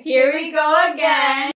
[0.00, 1.50] Here we go again.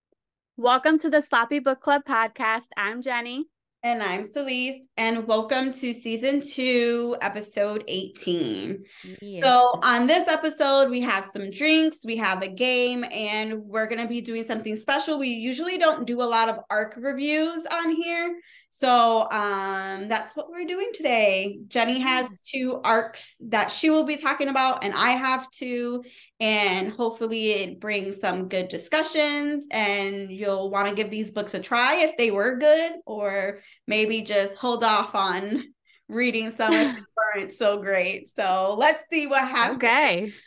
[0.56, 2.66] Welcome to the Sloppy Book Club podcast.
[2.76, 3.46] I'm Jenny.
[3.82, 8.84] And I'm Celise, and welcome to season two, episode 18.
[9.22, 9.42] Yeah.
[9.42, 14.02] So, on this episode, we have some drinks, we have a game, and we're going
[14.02, 15.18] to be doing something special.
[15.18, 18.38] We usually don't do a lot of ARC reviews on here.
[18.70, 21.58] So um, that's what we're doing today.
[21.66, 26.04] Jenny has two arcs that she will be talking about, and I have two.
[26.38, 31.60] And hopefully, it brings some good discussions, and you'll want to give these books a
[31.60, 33.58] try if they were good, or
[33.88, 35.64] maybe just hold off on
[36.08, 37.02] reading some if they
[37.36, 38.30] weren't so great.
[38.36, 39.76] So let's see what happens.
[39.76, 40.32] Okay.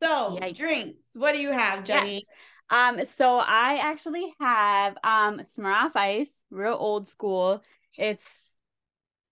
[0.00, 0.56] so, Yikes.
[0.56, 0.98] drinks.
[1.16, 2.16] What do you have, Jenny?
[2.16, 2.24] Yes.
[2.70, 7.62] Um, so I actually have um Smirnoff Ice, real old school.
[7.96, 8.58] It's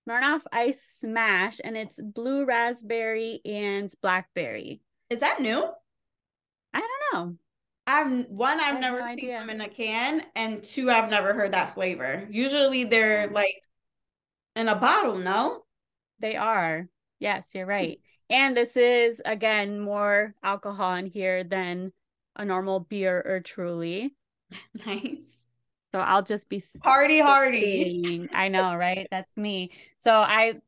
[0.09, 4.81] Smirnoff Ice Smash, and it's blue raspberry and blackberry.
[5.11, 5.69] Is that new?
[6.73, 7.39] I don't know.
[7.87, 9.39] I've one, I've never no seen idea.
[9.39, 12.27] them in a can, and two, I've never heard that flavor.
[12.31, 13.63] Usually they're like
[14.57, 15.65] in a bottle, no?
[16.19, 16.89] They are.
[17.19, 18.01] Yes, you're right.
[18.29, 21.93] And this is again more alcohol in here than
[22.37, 24.15] a normal beer or truly.
[24.87, 25.33] Nice.
[25.93, 28.29] So I'll just be party hardy.
[28.33, 29.09] I know, right?
[29.11, 29.73] That's me.
[29.97, 30.61] So I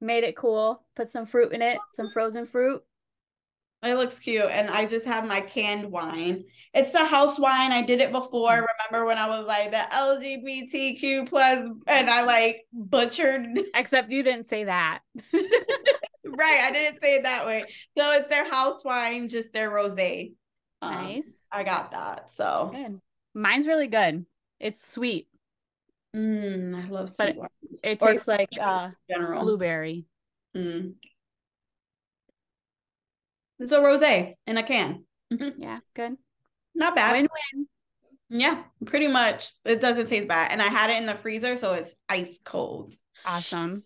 [0.00, 2.82] made it cool, put some fruit in it, some frozen fruit.
[3.82, 4.50] It looks cute.
[4.50, 6.44] And I just have my canned wine.
[6.74, 7.72] It's the house wine.
[7.72, 8.52] I did it before.
[8.52, 8.66] Mm.
[8.90, 13.46] Remember when I was like the LGBTQ plus and I like butchered.
[13.74, 15.00] Except you didn't say that.
[15.32, 16.60] right.
[16.64, 17.64] I didn't say it that way.
[17.96, 19.96] So it's their house wine, just their rose.
[20.82, 21.28] Um, nice.
[21.52, 22.30] I got that.
[22.30, 23.00] So good.
[23.34, 24.24] Mine's really good.
[24.58, 25.28] It's sweet.
[26.14, 27.80] Mm, I love sweet but wines.
[27.82, 29.42] It, tastes like uh general.
[29.42, 30.06] blueberry.
[30.56, 30.94] Mm.
[33.58, 35.04] It's a rosé in a can.
[35.30, 36.16] yeah, good.
[36.74, 37.12] Not bad.
[37.12, 37.66] Win-win.
[38.30, 39.52] Yeah, pretty much.
[39.64, 40.50] It doesn't taste bad.
[40.50, 42.94] And I had it in the freezer, so it's ice cold.
[43.26, 43.82] Awesome.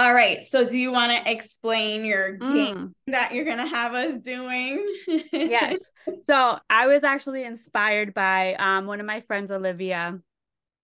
[0.00, 0.42] All right.
[0.46, 2.92] So, do you want to explain your game mm.
[3.08, 4.82] that you're going to have us doing?
[5.30, 5.78] yes.
[6.20, 10.18] So, I was actually inspired by um, one of my friends, Olivia.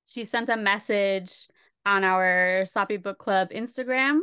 [0.06, 1.48] She sent a message
[1.86, 4.20] on our Sloppy Book Club Instagram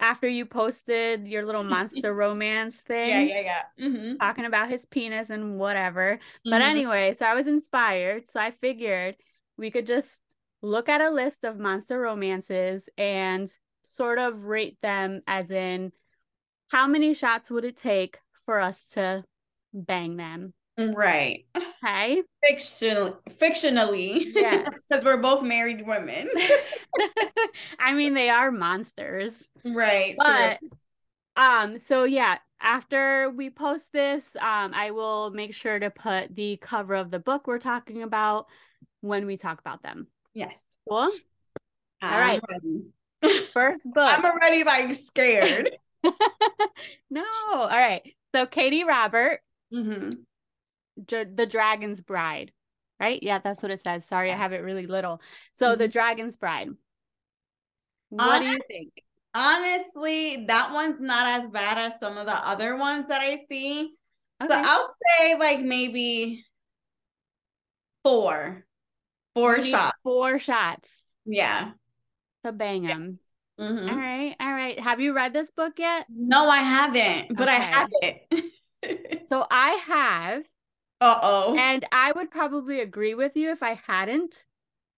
[0.00, 3.10] after you posted your little monster romance thing.
[3.10, 3.40] Yeah, yeah,
[3.78, 3.86] yeah.
[3.86, 4.16] Mm-hmm.
[4.16, 6.14] Talking about his penis and whatever.
[6.14, 6.50] Mm-hmm.
[6.50, 8.26] But anyway, so I was inspired.
[8.26, 9.16] So, I figured
[9.58, 10.18] we could just
[10.62, 15.92] look at a list of monster romances and sort of rate them as in
[16.70, 19.24] how many shots would it take for us to
[19.72, 20.52] bang them?
[20.76, 21.46] Right.
[21.56, 22.22] Okay.
[22.46, 24.32] Fiction fictionally.
[24.34, 24.68] Yes.
[24.88, 26.28] Because we're both married women.
[27.78, 29.48] I mean, they are monsters.
[29.64, 30.14] Right.
[30.18, 30.70] But true.
[31.36, 36.56] um, so yeah, after we post this, um, I will make sure to put the
[36.56, 38.46] cover of the book we're talking about
[39.00, 40.08] when we talk about them.
[40.32, 40.58] Yes.
[40.88, 41.10] Cool.
[42.02, 42.40] All right.
[42.50, 42.84] Ready.
[43.52, 44.08] First book.
[44.08, 45.70] I'm already like scared.
[47.10, 47.24] no.
[47.52, 48.02] All right.
[48.34, 49.40] So Katee Robert,
[49.72, 50.10] mm-hmm.
[51.08, 52.52] The Dragon's Bride,
[53.00, 53.22] right?
[53.22, 54.04] Yeah, that's what it says.
[54.04, 55.20] Sorry, I have it really little.
[55.52, 55.78] So mm-hmm.
[55.78, 56.70] The Dragon's Bride.
[58.10, 58.92] What do you think?
[59.34, 63.92] Honestly, that one's not as bad as some of the other ones that I see.
[64.42, 64.52] Okay.
[64.52, 66.44] So I'll say like maybe
[68.04, 68.64] four.
[69.34, 69.98] Four shots.
[70.04, 70.88] Four shots.
[71.24, 71.72] Yeah
[72.44, 73.18] to bang them.
[73.60, 73.88] Mm-hmm.
[73.88, 74.78] All right, all right.
[74.78, 76.06] Have you read this book yet?
[76.08, 77.56] No, I haven't, but okay.
[77.56, 79.26] I have it.
[79.28, 80.44] so I have.
[81.00, 81.56] Uh oh.
[81.56, 84.34] And I would probably agree with you if I hadn't.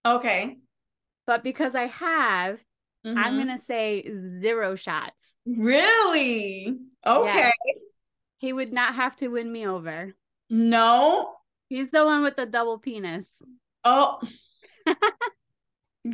[0.07, 0.57] Okay.
[1.27, 2.61] But because I have,
[3.07, 3.19] mm-hmm.
[3.19, 4.09] I'm gonna say
[4.41, 5.35] zero shots.
[5.47, 6.77] Really?
[7.07, 7.53] Okay.
[7.67, 7.77] Yes.
[8.39, 10.15] He would not have to win me over.
[10.51, 11.35] No.
[11.69, 13.27] He's the one with the double penis.
[13.85, 14.21] Oh.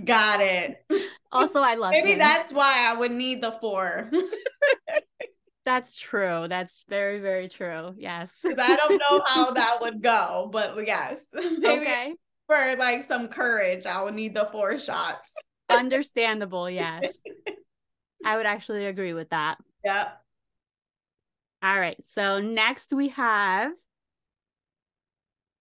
[0.05, 0.85] Got it.
[1.31, 2.19] Also, I love Maybe him.
[2.19, 4.11] that's why I would need the four.
[5.65, 6.47] that's true.
[6.49, 7.95] That's very, very true.
[7.97, 8.31] Yes.
[8.43, 11.27] Because I don't know how that would go, but yes.
[11.35, 12.15] Maybe okay.
[12.47, 15.33] For like some courage, I would need the four shots.
[15.69, 17.17] Understandable, yes.
[18.25, 19.59] I would actually agree with that.
[19.85, 20.09] Yeah.
[21.63, 21.97] All right.
[22.13, 23.73] So next we have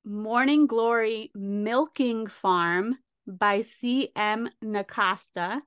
[0.03, 2.97] Morning Glory Milking Farm
[3.27, 4.50] by C.M.
[4.63, 5.62] Nascosta.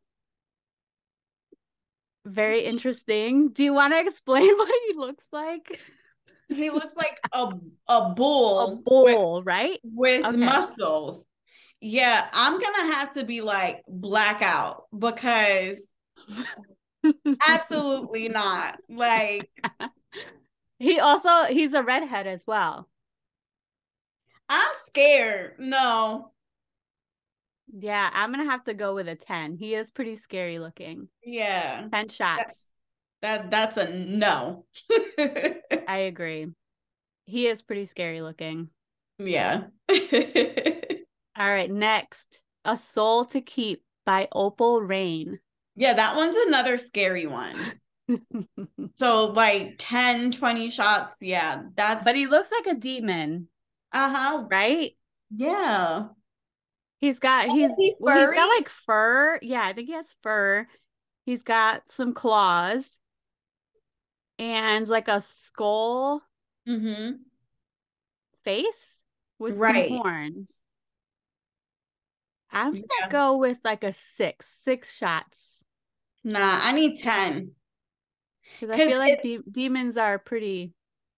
[2.26, 3.50] Very interesting.
[3.50, 5.80] Do you want to explain what he looks like?
[6.48, 7.52] He looks like a
[7.88, 8.60] a bull.
[8.60, 9.80] A bull, with, right?
[9.82, 10.36] With okay.
[10.36, 11.24] muscles.
[11.80, 15.86] Yeah, I'm gonna have to be like blackout because
[17.46, 18.78] absolutely not.
[18.88, 19.50] Like
[20.78, 22.88] He also he's a redhead as well.
[24.48, 25.54] I'm scared.
[25.58, 26.32] No.
[27.76, 29.56] Yeah, I'm gonna have to go with a 10.
[29.56, 31.08] He is pretty scary looking.
[31.24, 31.88] Yeah.
[31.90, 32.68] 10 shots.
[33.22, 34.66] That that's a no.
[35.18, 36.48] I agree.
[37.26, 38.68] He is pretty scary looking.
[39.18, 39.64] Yeah.
[41.36, 42.40] All right, next.
[42.64, 45.40] A Soul to Keep by Opal Reyne.
[45.74, 47.56] Yeah, that one's another scary one.
[48.94, 51.14] so like 10, 20 shots.
[51.20, 53.48] Yeah, that's But he looks like a demon.
[53.92, 54.44] Uh-huh.
[54.48, 54.92] Right?
[55.34, 56.08] Yeah.
[57.04, 59.38] He's got he's he well, he's got like fur.
[59.42, 60.66] Yeah, I think he has fur.
[61.26, 62.98] He's got some claws
[64.38, 66.22] and like a skull
[66.66, 67.16] Mm-hmm.
[68.42, 68.98] face
[69.38, 69.90] with Right.
[69.90, 70.62] some horns.
[72.50, 73.08] I'm gonna Yeah.
[73.10, 75.62] go with like a six, six shots.
[76.22, 77.50] Nah, I need 10.
[78.60, 80.72] Because I feel like it- de- demons are pretty,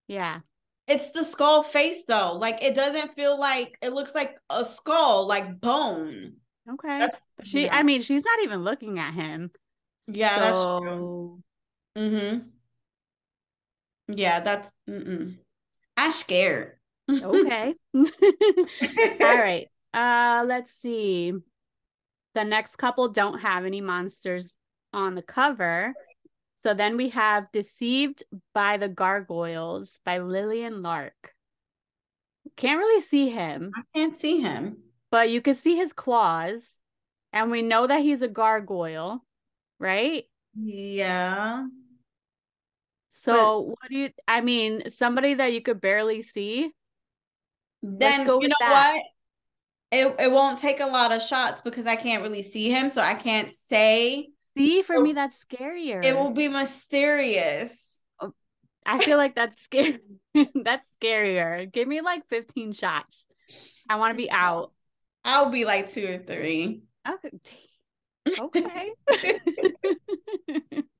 [0.09, 0.41] yeah.
[0.89, 2.35] It's the skull face though.
[2.35, 6.35] Like it doesn't feel like it looks like a skull, like bone.
[6.69, 6.99] Okay.
[6.99, 7.77] That's She, yeah.
[7.77, 9.51] I mean, she's not even looking at him.
[10.07, 11.43] Yeah, that's true.
[11.97, 12.39] Mm-hmm.
[14.09, 15.37] Yeah, that's mm-mm.
[15.97, 16.73] I'm scared.
[17.11, 17.75] okay.
[17.95, 18.07] All
[19.21, 19.69] right.
[19.93, 21.33] Uh, let's see.
[22.35, 24.53] The next couple don't have any monsters
[24.93, 25.95] on the cover.
[26.57, 28.23] So then we have Deceived
[28.53, 31.35] by the Gargoyles by Lillian Lark.
[32.57, 34.79] Can't really see him, I can't see him.
[35.11, 36.81] but you can see his claws.
[37.33, 39.25] And we know that he's a gargoyle,
[39.79, 40.25] right?
[40.55, 41.67] Yeah.
[43.11, 46.73] So what do you I mean, somebody that you could barely see?
[47.83, 48.93] Then you know that.
[48.95, 49.05] what?
[49.93, 53.01] It it won't take a lot of shots because I can't really see him, so
[53.01, 54.29] I can't say.
[54.57, 56.03] See, for Oh, me that's scarier.
[56.07, 58.01] It will be mysterious.
[58.85, 59.99] I feel like that's scary.
[60.55, 61.71] that's scarier.
[61.71, 63.27] Give me like 15 shots.
[63.89, 64.73] I want to be out.
[65.25, 66.83] I'll be like two or three.
[67.09, 67.31] Okay.
[68.39, 68.93] Okay.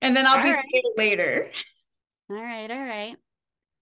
[0.00, 0.64] And then I'll All be right.
[0.68, 1.50] scared later.
[2.30, 3.16] all right, all right.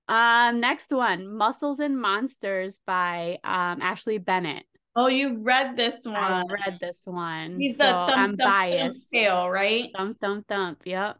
[0.08, 4.64] Um, next one, Muscles and Monsters by um Ashley Bennett.
[4.96, 6.16] Oh, you've read this one.
[6.16, 7.56] I read this one.
[7.58, 9.10] He's so the thump, I'm thump, thump biased.
[9.12, 9.88] tail, right?
[9.96, 10.82] Thump thump thump.
[10.84, 11.16] Yep.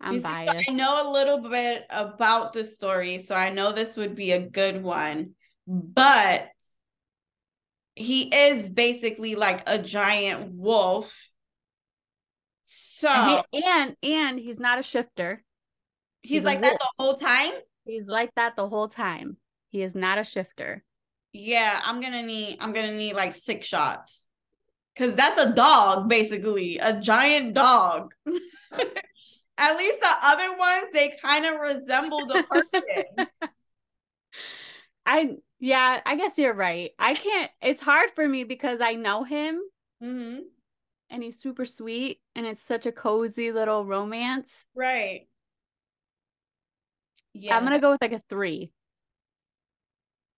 [0.00, 0.68] I'm see, biased.
[0.68, 4.38] I know a little bit about the story, so I know this would be a
[4.40, 5.34] good one.
[5.66, 6.48] But
[7.94, 11.14] he is basically like a giant wolf.
[12.64, 15.42] So And, he- and and he's not a shifter.
[16.22, 17.52] he's, he's like that the whole time.
[17.84, 19.36] He's like that the whole time.
[19.70, 20.84] He is not a shifter.
[21.32, 24.26] Yeah, I'm gonna need I'm gonna need like six shots.
[24.96, 28.12] Cause that's a dog, basically, a giant dog.
[29.58, 33.28] At least the other ones, they kind of resemble the person.
[35.06, 36.92] I yeah, I guess you're right.
[36.98, 39.60] I can't it's hard for me because I know him
[40.00, 40.52] hmm
[41.10, 44.66] and he's super sweet and it's such a cozy little romance.
[44.74, 45.28] Right.
[47.34, 48.72] Yeah, I'm gonna go with like a three.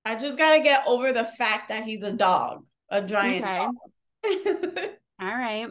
[0.04, 3.58] I just gotta get over the fact that he's a dog, a giant Okay.
[3.58, 3.74] dog.
[5.20, 5.68] All right.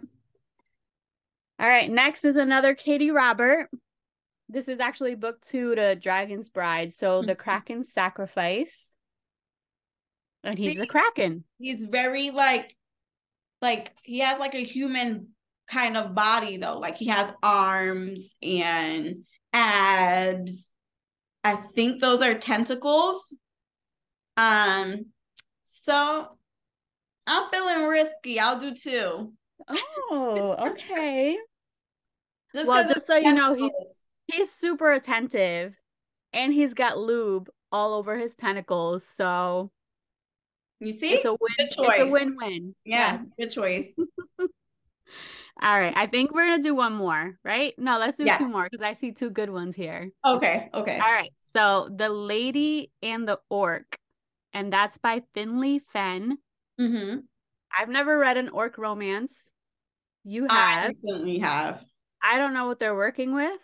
[1.60, 1.90] All right.
[1.90, 3.70] Next is another Katee Robert.
[4.50, 6.92] This is actually book two to Dragon's Bride.
[6.94, 7.40] So the Mhm.
[7.40, 8.94] Kraken sacrifice.
[10.44, 10.82] And he's See?
[10.82, 11.44] a Kraken.
[11.60, 12.76] he's very like,
[13.62, 15.30] like he has like a human
[15.68, 16.80] kind of body though.
[16.80, 20.70] Like he has arms and abs.
[21.44, 23.34] I think those are tentacles.
[24.38, 25.06] Um,
[25.64, 26.38] so
[27.28, 28.40] I'm feeling risky.
[28.40, 29.34] I'll do two.
[29.70, 31.38] Oh, okay.
[32.56, 33.76] Just Well, just so you know, he's
[34.28, 35.74] he's super attentive
[36.34, 39.06] and he's got lube all over his tentacles.
[39.06, 39.72] So
[40.80, 41.40] you see, it's a win.
[41.60, 42.76] It's a win-win.
[42.86, 43.26] yeah, Yes.
[43.40, 43.86] good choice.
[45.62, 45.94] All right.
[45.96, 47.74] I think we're gonna do one more, right?
[47.78, 48.38] No, let's do Yes.
[48.40, 50.10] two more because I see two good ones here.
[50.26, 50.96] Okay, okay.
[51.00, 51.32] All right.
[51.44, 53.98] So The Lady and the Orc,
[54.54, 56.38] and that's by Finley Fenn.
[56.80, 57.20] Mm-hmm.
[57.78, 59.52] I've never read an orc romance.
[60.24, 60.52] You have.
[60.52, 61.84] I definitely have.
[62.22, 63.60] I don't know what they're working with.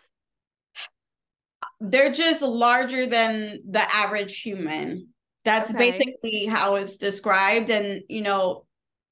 [1.79, 5.09] They're just larger than the average human.
[5.45, 5.91] That's Okay.
[5.91, 7.69] basically how it's described.
[7.69, 8.65] And, you know,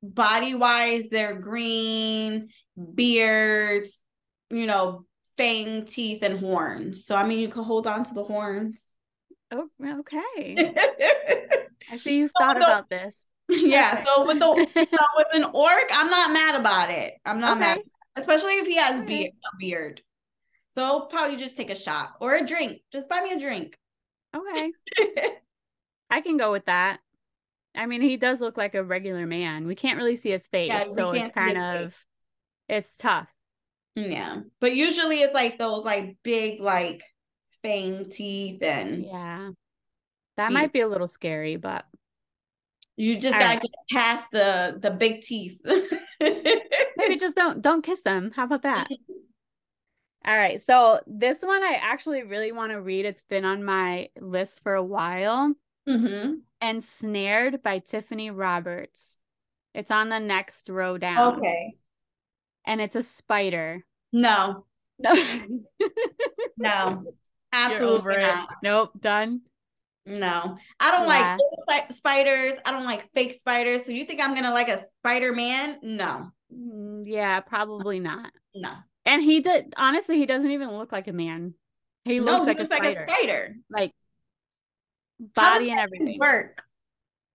[0.04, 2.50] body wise, they're green,
[2.96, 4.04] beards,
[4.50, 5.06] you know,
[5.38, 7.06] fang, teeth, and horns.
[7.06, 8.88] So, I mean, you can hold on to the horns.
[9.52, 10.74] Oh, okay.
[11.90, 13.26] I see you've So thought the- about this.
[13.50, 14.04] Yeah.
[14.04, 17.14] So, with the so with an orc, I'm not mad about it.
[17.26, 17.80] I'm not mad,
[18.18, 20.02] especially if he has beard, a beard.
[20.76, 22.82] So probably just take a shot or a drink.
[22.92, 23.78] Just buy me a drink.
[24.36, 24.72] Okay.
[26.10, 27.00] I can go with that.
[27.74, 29.66] I mean, he does look like a regular man.
[29.66, 32.04] We can't really see his face, yeah, so it's kind of face.
[32.68, 33.30] it's tough.
[33.96, 34.42] Yeah.
[34.60, 37.02] But usually it's like those like big like
[37.64, 39.50] fang teeth and Yeah.
[40.38, 41.86] That might be a little scary, but
[42.96, 43.62] you just gotta right.
[43.62, 45.60] get past the the big teeth.
[46.20, 48.32] Maybe just don't don't kiss them.
[48.36, 48.88] How about that?
[50.26, 50.62] All right.
[50.62, 53.06] So this one I actually really want to read.
[53.06, 55.54] It's been on my list for a while.
[55.88, 56.34] Mm-hmm.
[56.62, 59.22] Ensnared by Tiffany Roberts.
[59.74, 61.36] It's on the next row down.
[61.36, 61.76] Okay.
[62.66, 63.86] And it's a spider.
[64.12, 64.66] No.
[65.00, 65.14] No.
[66.58, 67.04] no.
[67.54, 68.50] Absolutely not.
[68.64, 68.94] Nope.
[69.00, 69.42] Done.
[70.08, 71.38] No, I don't yeah.
[71.68, 72.54] like spiders.
[72.66, 73.86] I don't like fake spiders.
[73.86, 75.80] So you think I'm gonna like a Spider Man?
[75.82, 76.32] No.
[76.54, 78.32] Mm, yeah, probably not.
[78.56, 78.72] No.
[79.06, 81.54] And he did honestly, he doesn't even look like a man.
[82.06, 83.56] He looks, no, like, he looks a like, a spider.
[83.70, 83.94] Like
[85.20, 86.20] body and everything.
[86.20, 86.64] Work.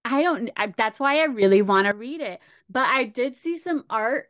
[0.05, 0.51] I don't.
[0.57, 2.41] I, that's why I really want to read it.
[2.71, 4.29] But I did see some art,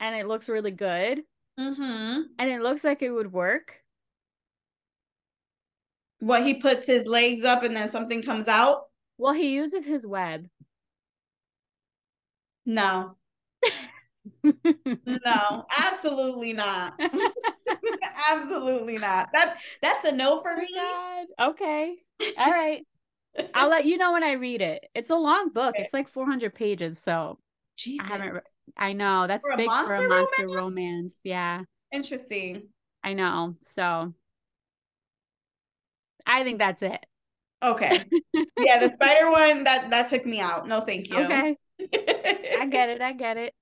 [0.00, 1.22] and it looks really good.
[1.58, 2.22] Mm-hmm.
[2.38, 3.81] And it looks like it would work.
[6.22, 8.82] What he puts his legs up and then something comes out?
[9.18, 10.46] Well, he uses his web.
[12.64, 13.16] No.
[14.44, 16.94] no, absolutely not.
[18.30, 19.30] absolutely not.
[19.32, 20.68] That that's a no for me.
[21.40, 21.96] Okay.
[22.38, 22.86] All right.
[23.52, 24.84] I'll let you know when I read it.
[24.94, 25.74] It's a long book.
[25.74, 25.82] Okay.
[25.82, 27.40] It's like 400 pages, so
[27.76, 28.08] Jesus.
[28.08, 28.40] I haven't re-
[28.76, 29.26] I know.
[29.26, 30.56] That's for big for a monster romance?
[30.56, 31.14] romance.
[31.24, 31.62] Yeah.
[31.92, 32.68] Interesting.
[33.02, 33.56] I know.
[33.60, 34.14] So
[36.32, 37.04] I think that's it.
[37.62, 38.04] Okay.
[38.58, 40.66] yeah, the spider one that that took me out.
[40.66, 41.16] No, thank you.
[41.16, 41.56] Okay.
[41.80, 43.02] I get it.
[43.02, 43.54] I get it.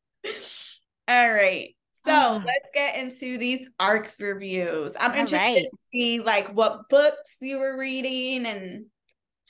[1.08, 1.74] All right.
[2.06, 4.94] So uh, let's get into these arc reviews.
[4.98, 5.64] I'm interested right.
[5.64, 8.86] to see like what books you were reading and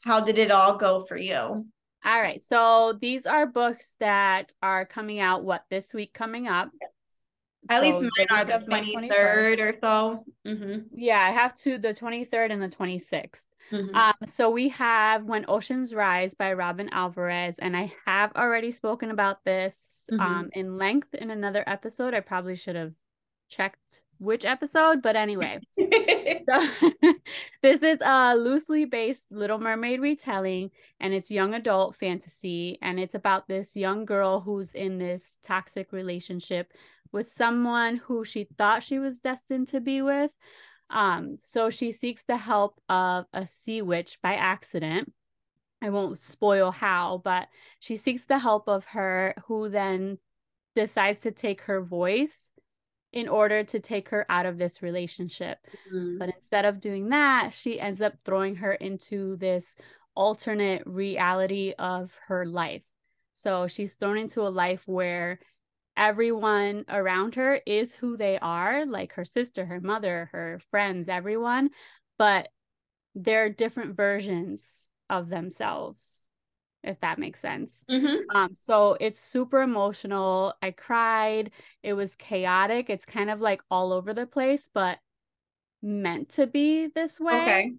[0.02, 1.36] how did it all go for you?
[1.36, 1.66] All
[2.04, 2.40] right.
[2.40, 6.70] So these are books that are coming out what this week coming up.
[7.68, 10.24] At so least mine are the 23rd or so.
[10.46, 10.78] Mm-hmm.
[10.94, 13.46] Yeah, I have two the 23rd and the 26th.
[13.70, 13.94] Mm-hmm.
[13.94, 19.10] Um, so we have When Oceans Rise by Robin Alvarez, and I have already spoken
[19.10, 20.20] about this mm-hmm.
[20.20, 22.14] um, in length in another episode.
[22.14, 22.92] I probably should have
[23.48, 25.60] checked which episode, but anyway.
[25.78, 26.66] so,
[27.62, 33.14] this is a loosely based Little Mermaid retelling, and it's young adult fantasy, and it's
[33.14, 36.72] about this young girl who's in this toxic relationship
[37.12, 40.30] with someone who she thought she was destined to be with.
[40.90, 45.12] Um, so she seeks the help of a sea witch by accident.
[45.82, 47.48] I won't spoil how, but
[47.78, 50.18] she seeks the help of her, who then
[50.74, 52.52] decides to take her voice
[53.12, 55.58] in order to take her out of this relationship.
[55.88, 56.18] Mm-hmm.
[56.18, 59.76] But instead of doing that, she ends up throwing her into this
[60.14, 62.82] alternate reality of her life.
[63.32, 65.40] So she's thrown into a life where
[66.00, 71.70] everyone around her is who they are, like her sister, her mother, her friends, everyone,
[72.18, 72.48] but
[73.14, 76.26] they're different versions of themselves
[76.82, 77.84] if that makes sense.
[77.90, 78.34] Mm-hmm.
[78.34, 80.54] Um, so it's super emotional.
[80.62, 81.50] I cried.
[81.82, 82.88] It was chaotic.
[82.88, 84.98] It's kind of like all over the place, but
[85.82, 87.42] meant to be this way.
[87.42, 87.72] Okay.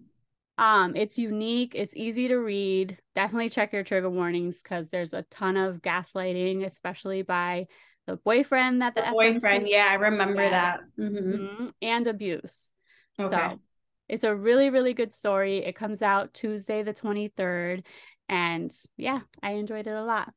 [0.58, 1.74] Um, it's unique.
[1.74, 2.98] It's easy to read.
[3.14, 7.66] Definitely check your trigger warnings because there's a ton of gaslighting, especially by
[8.06, 10.80] the boyfriend that the, the boyfriend yeah i remember that.
[10.98, 11.16] Mm-hmm.
[11.16, 11.66] Mm-hmm.
[11.80, 12.72] and abuse.
[13.18, 13.36] Okay.
[13.36, 13.60] so
[14.08, 15.58] it's a really really good story.
[15.58, 17.84] It comes out tuesday the 23rd
[18.28, 20.32] and yeah i enjoyed it a lot.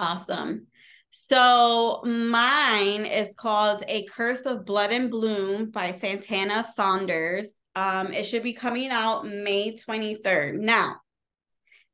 [0.00, 0.68] Awesome.
[1.10, 7.48] So mine is called a curse of blood and bloom by santana saunders.
[7.74, 10.96] Um it should be coming out may 23rd now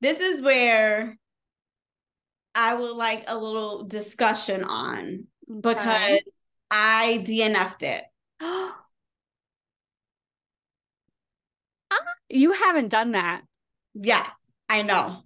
[0.00, 1.16] this is where
[2.54, 5.60] I would like a little discussion on okay.
[5.60, 6.20] because
[6.70, 8.04] I DNF'd it.
[12.28, 13.42] you haven't done that.
[13.94, 14.32] Yes,
[14.68, 15.22] I know.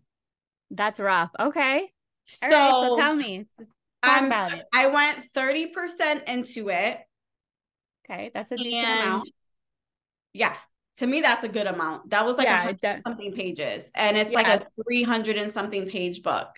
[0.71, 1.31] That's rough.
[1.39, 1.91] Okay.
[2.25, 3.47] So, right, so tell me.
[4.03, 4.65] Talk about it.
[4.73, 6.99] I went 30% into it.
[8.09, 9.31] Okay, that's a decent amount.
[10.33, 10.55] Yeah,
[10.99, 12.11] to me that's a good amount.
[12.11, 14.39] That was like yeah, something pages, and it's yeah.
[14.39, 16.49] like a 300 and something page book.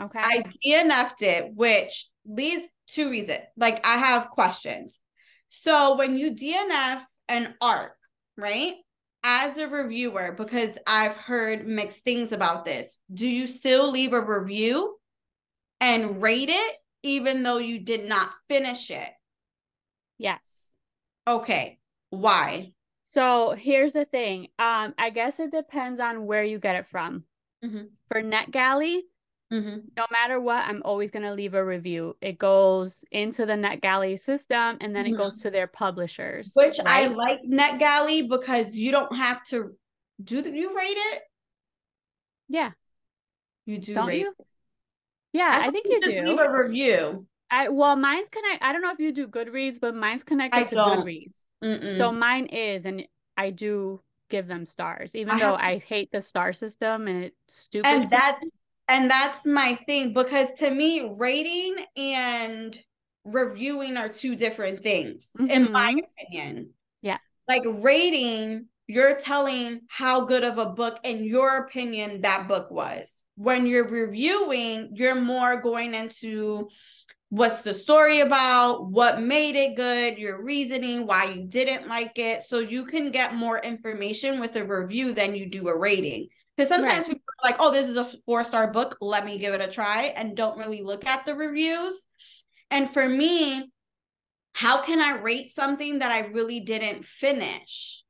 [0.00, 0.20] Okay.
[0.22, 3.38] I DNF'd it, which leads to reason.
[3.56, 5.00] Like I have questions.
[5.48, 7.96] So when you DNF an arc,
[8.36, 8.74] right?
[9.24, 14.20] As a reviewer, because I've heard mixed things about this, do you still leave a
[14.20, 14.96] review
[15.80, 19.10] and rate it even though you did not finish it?
[20.18, 20.40] Yes.
[21.26, 21.78] Okay.
[22.10, 22.72] Why?
[23.04, 24.48] So here's the thing.
[24.58, 27.24] Um, I guess it depends on where you get it from.
[27.64, 27.84] Mm-hmm.
[28.10, 29.00] For NetGalley,
[29.52, 29.78] mm-hmm.
[29.96, 32.16] no matter what, I'm always gonna leave a review.
[32.20, 35.14] It goes into the NetGalley system and then mm-hmm.
[35.14, 36.52] it goes to their publishers.
[36.54, 37.04] Which right?
[37.04, 39.72] I like NetGalley because you don't have to
[40.22, 41.22] do the, you rate it?
[42.48, 42.72] Yeah.
[43.66, 44.34] You do don't you?
[44.38, 44.46] It?
[45.32, 46.28] Yeah, I, I think you, you do.
[46.30, 47.26] Leave a review.
[47.50, 48.62] I well, mine's connect.
[48.62, 51.06] I don't know if you do Goodreads, but mine's connected I to don't.
[51.06, 51.38] Goodreads.
[51.62, 51.98] Mm-mm.
[51.98, 54.00] So mine is, and I do
[54.30, 55.64] give them stars, even I though to...
[55.64, 57.88] I hate the star system and it's stupid.
[57.88, 58.44] And that's
[58.88, 62.78] and that's my thing because to me, rating and
[63.24, 65.50] reviewing are two different things, mm-hmm.
[65.50, 66.70] in my opinion.
[67.02, 72.70] Yeah, like rating, you're telling how good of a book, in your opinion, that book
[72.70, 73.24] was.
[73.36, 76.68] When you're reviewing, you're more going into
[77.30, 82.42] what's the story about, what made it good, your reasoning, why you didn't like it.
[82.42, 86.28] So you can get more information with a review than you do a rating.
[86.56, 87.20] Because sometimes right.
[87.42, 90.36] Like, oh, this is a four star book, let me give it a try, and
[90.36, 92.06] don't really look at the reviews.
[92.70, 93.70] And for me,
[94.52, 98.04] how can I rate something that I really didn't finish?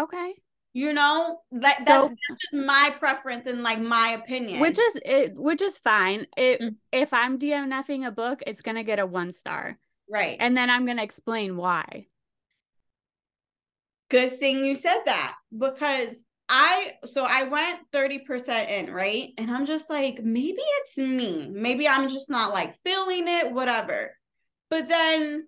[0.00, 0.34] Okay
[0.74, 5.34] you know that so, that's, just my preference and like my opinion which is it
[5.34, 6.74] which is fine it mm-hmm.
[6.92, 10.86] if i'm dnfing a book it's gonna get a one star right and then i'm
[10.86, 12.06] gonna explain why
[14.08, 16.14] good thing you said that because
[16.54, 21.88] i so i went 30% in right and i'm just like maybe it's me maybe
[21.88, 24.14] i'm just not like feeling it whatever
[24.70, 25.46] but then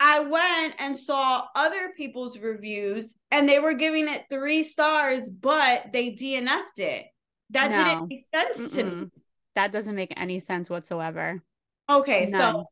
[0.00, 5.92] I went and saw other people's reviews and they were giving it three stars, but
[5.92, 7.06] they DNF'd it.
[7.50, 7.84] That no.
[7.84, 8.74] didn't make sense Mm-mm.
[8.74, 9.06] to me.
[9.54, 11.42] That doesn't make any sense whatsoever.
[11.88, 12.40] Okay, None.
[12.40, 12.64] so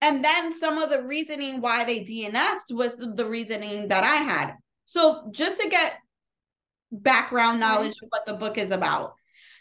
[0.00, 4.16] and then some of the reasoning why they DNF'd was the, the reasoning that I
[4.16, 4.54] had.
[4.84, 5.98] So just to get
[6.90, 9.14] background knowledge of what the book is about.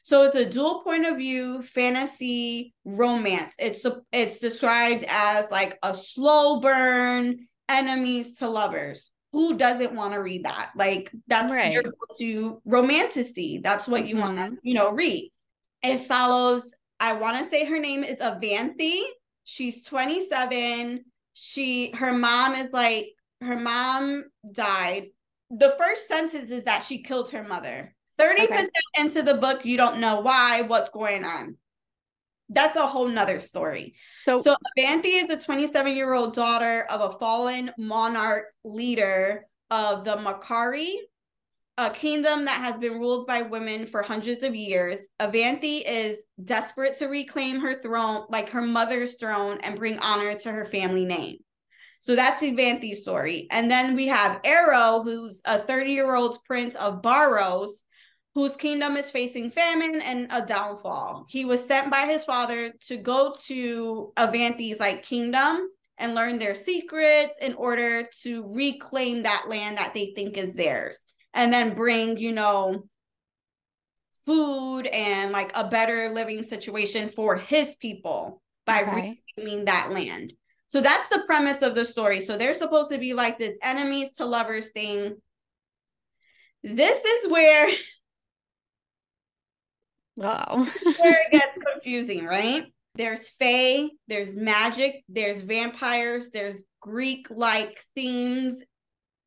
[0.03, 3.55] So it's a dual point of view fantasy romance.
[3.59, 9.11] It's it's described as like a slow burn, enemies to lovers.
[9.33, 10.71] Who doesn't want to read that?
[10.75, 11.85] Like that's right.
[12.19, 13.59] to romantasy.
[13.61, 14.35] That's what you mm-hmm.
[14.35, 15.29] want to, you know, read.
[15.83, 19.01] It follows, I want to say her name is Avanthi.
[19.43, 21.03] She's 27.
[21.33, 23.09] She her mom is like
[23.41, 25.07] her mom died.
[25.49, 27.95] The first sentence is that she killed her mother.
[28.19, 28.67] 30% okay.
[28.97, 31.55] into the book, you don't know why, what's going on.
[32.49, 33.95] That's a whole nother story.
[34.23, 40.05] So, so Avanthi is the 27 year old daughter of a fallen monarch leader of
[40.05, 40.95] the Makari,
[41.77, 44.99] a kingdom that has been ruled by women for hundreds of years.
[45.19, 50.51] Avanthi is desperate to reclaim her throne, like her mother's throne, and bring honor to
[50.51, 51.38] her family name.
[52.08, 53.48] So that's Avanthi's story.
[53.52, 57.84] And then we have Arrow, who's a 30 year old prince of Barrows,
[58.34, 61.26] whose kingdom is facing famine and a downfall.
[61.28, 65.67] He was sent by his father to go to Avanthi's like kingdom
[65.98, 71.02] and learn their secrets in order to reclaim that land that they think is theirs
[71.34, 72.88] and then bring, you know,
[74.26, 79.20] food and like a better living situation for his people by okay.
[79.36, 80.32] reclaiming that land.
[80.69, 82.21] So that's the premise of the story.
[82.21, 85.15] So they're supposed to be like this enemies to lovers thing.
[86.63, 87.69] This is where
[90.17, 90.65] Wow.
[90.99, 92.65] where it gets confusing, right?
[92.95, 98.63] There's fae, there's magic, there's vampires, there's Greek like themes,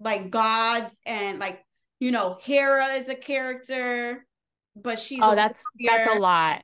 [0.01, 1.65] like gods, and like,
[2.01, 4.27] you know, Hera is a character,
[4.75, 6.63] but she's oh, that's that's a lot.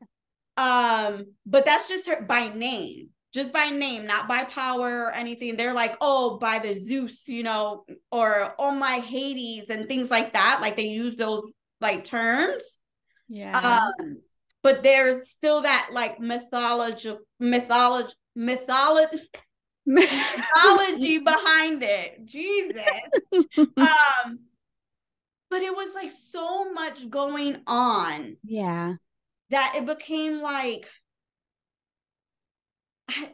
[0.56, 5.56] Um, but that's just her by name, just by name, not by power or anything.
[5.56, 10.32] They're like, oh, by the Zeus, you know, or oh my Hades and things like
[10.32, 10.60] that.
[10.60, 11.42] Like they use those
[11.80, 12.78] like terms
[13.28, 13.80] yeah.
[13.98, 14.18] Um,
[14.62, 19.20] but there's still that like mythology, mythology, mythology,
[19.84, 22.24] mythology behind it.
[22.24, 22.82] Jesus.
[23.58, 24.38] um,
[25.48, 28.36] but it was like so much going on.
[28.44, 28.94] Yeah.
[29.50, 30.88] That it became like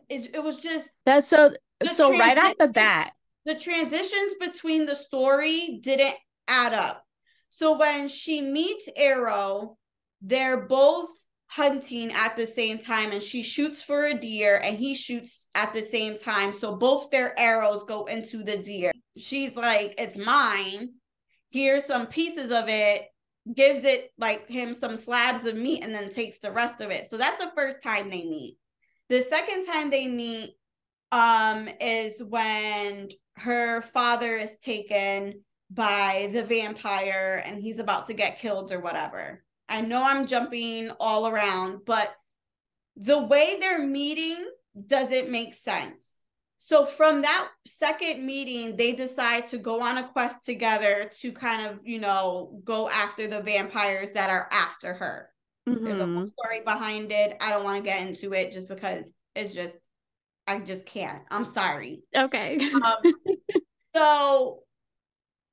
[0.09, 1.53] it, it was just that's so
[1.95, 3.13] so right off the bat.
[3.45, 6.15] The transitions between the story didn't
[6.47, 7.05] add up.
[7.51, 9.77] So when she meets arrow
[10.21, 11.09] they're both
[11.49, 15.75] hunting at the same time and she shoots for a deer and he shoots at
[15.75, 16.53] the same time.
[16.53, 18.93] So both their arrows go into the deer.
[19.17, 20.91] She's like it's mine.
[21.51, 23.07] Here's some pieces of it.
[23.53, 27.11] Gives it like him some slabs of meat and then takes the rest of it.
[27.11, 28.57] So that's the first time they meet
[29.13, 30.57] the second time they meet
[31.13, 38.39] um is when her father is taken by the vampire and he's about to get
[38.39, 39.45] killed or whatever.
[39.69, 42.15] I know I'm jumping all around, but
[42.97, 44.47] the way they're meeting
[44.87, 46.11] doesn't make sense.
[46.59, 51.67] So from that second meeting, they decide to go on a quest together to kind
[51.67, 55.31] of, you know, go after the vampires that are after her.
[55.69, 55.85] Mm-hmm.
[55.85, 57.37] There's a whole story behind it.
[57.41, 59.77] I don't want to get into it just because it's just
[60.47, 61.23] I just can't.
[61.31, 62.03] I'm sorry.
[62.15, 62.59] Okay.
[62.75, 62.97] um,
[63.95, 64.61] so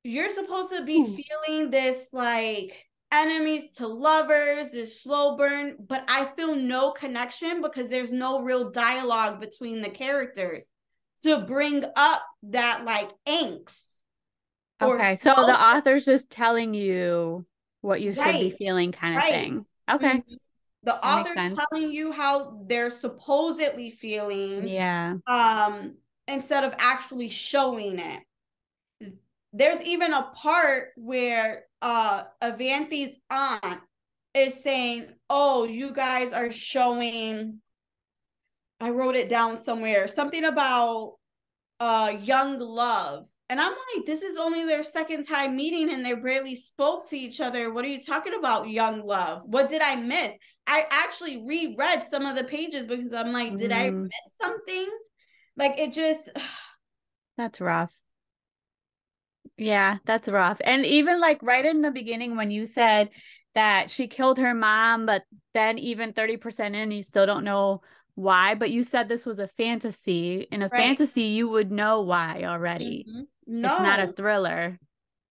[0.04, 6.30] you're supposed to be feeling this like enemies to lovers, this slow burn, but I
[6.36, 10.66] feel no connection because there's no real dialogue between the characters
[11.24, 13.84] to bring up that like angst.
[14.82, 17.46] Okay, so the author's just telling you
[17.82, 18.36] what you right.
[18.36, 19.32] should be feeling kind of right.
[19.32, 19.66] thing.
[19.90, 20.18] Okay.
[20.18, 20.36] Mm-hmm.
[20.84, 24.68] The that author's telling you how they're supposedly feeling.
[24.68, 25.16] Yeah.
[25.28, 25.96] Um,
[26.28, 28.24] instead of actually showing it
[29.54, 33.82] there's even a part where uh Avanthi's aunt
[34.34, 37.62] is saying, "Oh, you guys are showing
[38.80, 40.08] I wrote it down somewhere.
[40.08, 41.16] Something about
[41.80, 46.14] uh young love." And I'm like, this is only their second time meeting and they
[46.14, 47.74] barely spoke to each other.
[47.74, 49.42] What are you talking about, young love?
[49.46, 50.34] What did I miss?
[50.68, 53.76] I actually reread some of the pages because I'm like, did mm.
[53.76, 54.88] I miss something?
[55.58, 56.30] Like it just
[57.38, 57.98] That's rough.
[59.58, 60.60] Yeah, that's rough.
[60.64, 63.10] And even like right in the beginning when you said
[63.56, 67.82] that she killed her mom, but then even 30% in, you still don't know
[68.16, 68.56] why.
[68.56, 70.48] But you said this was a fantasy.
[70.52, 70.80] In a right.
[70.80, 73.06] fantasy, you would know why already.
[73.10, 73.22] Mm-hmm.
[73.50, 73.74] No.
[73.74, 74.80] It's not a thriller.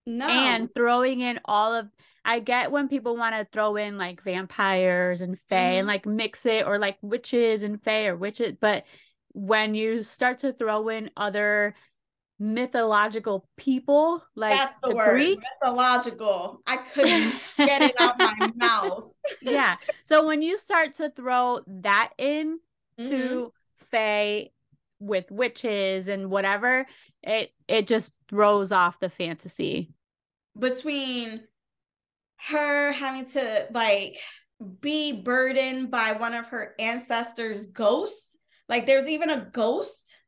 [0.04, 0.28] No.
[0.28, 1.86] And throwing in all of
[2.24, 5.78] I get when people want to throw in like vampires and fae mm-hmm.
[5.78, 8.84] and like mix it or like witches and fae or witches, but
[9.32, 11.74] when you start to throw in other
[12.40, 15.40] mythological people like that's the, the word Greek.
[15.60, 19.10] mythological i couldn't get it out my mouth
[19.42, 22.60] yeah so when you start to throw that in
[23.00, 23.10] mm-hmm.
[23.10, 23.52] to
[23.90, 24.48] fae
[25.00, 26.86] with witches and whatever
[27.22, 29.92] it it just throws off the fantasy
[30.58, 31.40] between
[32.36, 34.18] her having to like
[34.80, 38.36] be burdened by one of her ancestors ghosts
[38.68, 40.18] like there's even a ghost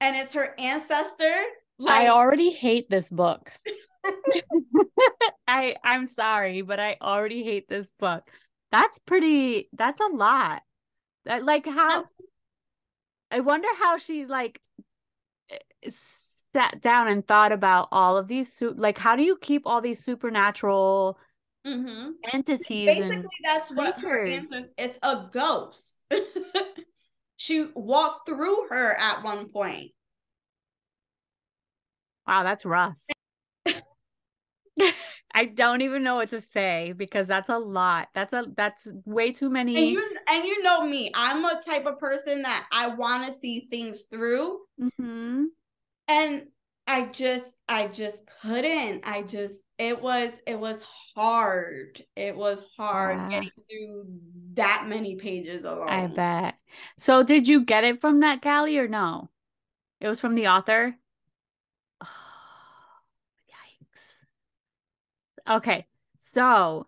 [0.00, 1.34] and it's her ancestor.
[1.78, 2.02] Like...
[2.02, 3.50] I already hate this book.
[5.46, 8.28] I I'm sorry, but I already hate this book.
[8.72, 10.62] That's pretty that's a lot.
[11.26, 12.04] That like how
[13.30, 14.60] I wonder how she like
[16.52, 19.80] sat down and thought about all of these su- like how do you keep all
[19.80, 21.18] these supernatural
[21.66, 22.10] mm-hmm.
[22.32, 25.94] entities basically that's what her answer it's a ghost
[27.40, 29.92] she walked through her at one point.
[32.26, 32.96] Wow, that's rough.
[35.40, 38.08] I don't even know what to say because that's a lot.
[38.12, 39.74] That's a that's way too many.
[39.74, 43.32] And you and you know me, I'm a type of person that I want to
[43.32, 44.58] see things through.
[44.78, 45.44] Mm-hmm.
[46.08, 46.46] And
[46.86, 49.06] I just I just couldn't.
[49.06, 50.84] I just it was it was
[51.16, 52.04] hard.
[52.16, 53.40] It was hard yeah.
[53.40, 54.04] getting through
[54.54, 55.88] that many pages alone.
[55.88, 56.56] I bet.
[56.98, 59.30] So did you get it from NetGalley or no?
[60.02, 60.94] It was from the author?
[62.02, 62.06] Oh,
[63.48, 64.26] yikes.
[65.48, 65.86] Okay.
[66.16, 66.86] So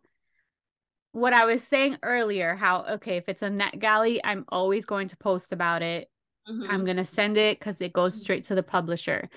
[1.12, 5.16] what I was saying earlier, how okay, if it's a NetGalley, I'm always going to
[5.16, 6.08] post about it.
[6.48, 6.70] Mm-hmm.
[6.70, 9.28] I'm gonna send it because it goes straight to the publisher.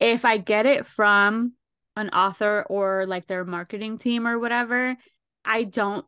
[0.00, 1.54] If I get it from
[1.96, 4.96] an author or like their marketing team or whatever,
[5.44, 6.04] I don't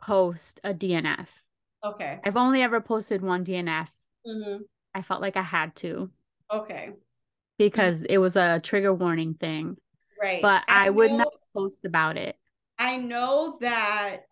[0.00, 1.26] post a DNF.
[1.84, 2.18] Okay.
[2.24, 3.88] I've only ever posted one DNF.
[4.26, 4.62] Mm-hmm.
[4.94, 6.10] I felt like I had to.
[6.52, 6.90] Okay.
[7.58, 9.76] Because it was a trigger warning thing.
[10.20, 10.42] Right.
[10.42, 12.36] But I, I would not post about it.
[12.78, 14.22] I know that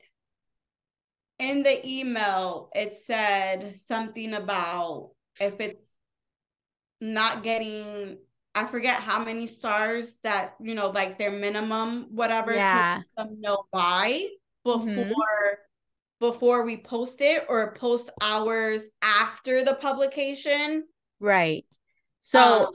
[1.38, 5.96] in the email it said something about if it's
[7.00, 8.18] not getting
[8.54, 12.98] I forget how many stars that you know, like their minimum, whatever, yeah.
[12.98, 14.28] to them know why
[14.64, 15.12] before mm-hmm.
[16.18, 20.84] before we post it or post hours after the publication.
[21.20, 21.66] Right.
[22.20, 22.74] So um,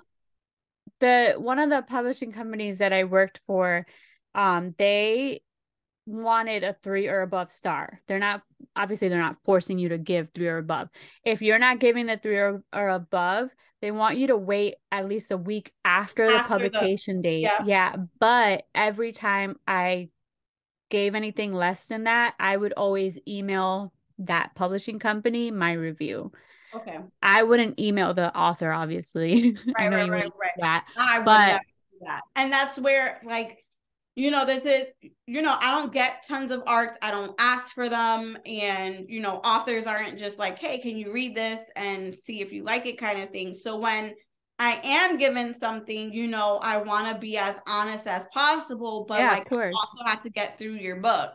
[1.01, 3.85] the one of the publishing companies that I worked for,
[4.35, 5.41] um, they
[6.05, 8.01] wanted a three or above star.
[8.07, 8.41] They're not
[8.75, 10.89] obviously they're not forcing you to give three or above.
[11.23, 13.49] If you're not giving the three or, or above,
[13.81, 17.41] they want you to wait at least a week after, after the publication the, date.
[17.41, 17.63] Yeah.
[17.65, 17.95] yeah.
[18.19, 20.09] But every time I
[20.89, 26.31] gave anything less than that, I would always email that publishing company my review.
[26.73, 26.99] Okay.
[27.21, 29.57] I wouldn't email the author, obviously.
[29.77, 30.51] Right, right, right, right.
[30.59, 31.61] That, I but
[32.01, 32.21] that.
[32.35, 33.62] And that's where, like,
[34.15, 34.91] you know, this is,
[35.25, 36.97] you know, I don't get tons of ARCs.
[37.01, 38.37] I don't ask for them.
[38.45, 42.51] And, you know, authors aren't just like, hey, can you read this and see if
[42.51, 43.55] you like it kind of thing.
[43.55, 44.13] So when
[44.59, 49.19] I am given something, you know, I want to be as honest as possible, but
[49.19, 51.33] yeah, like also have to get through your book.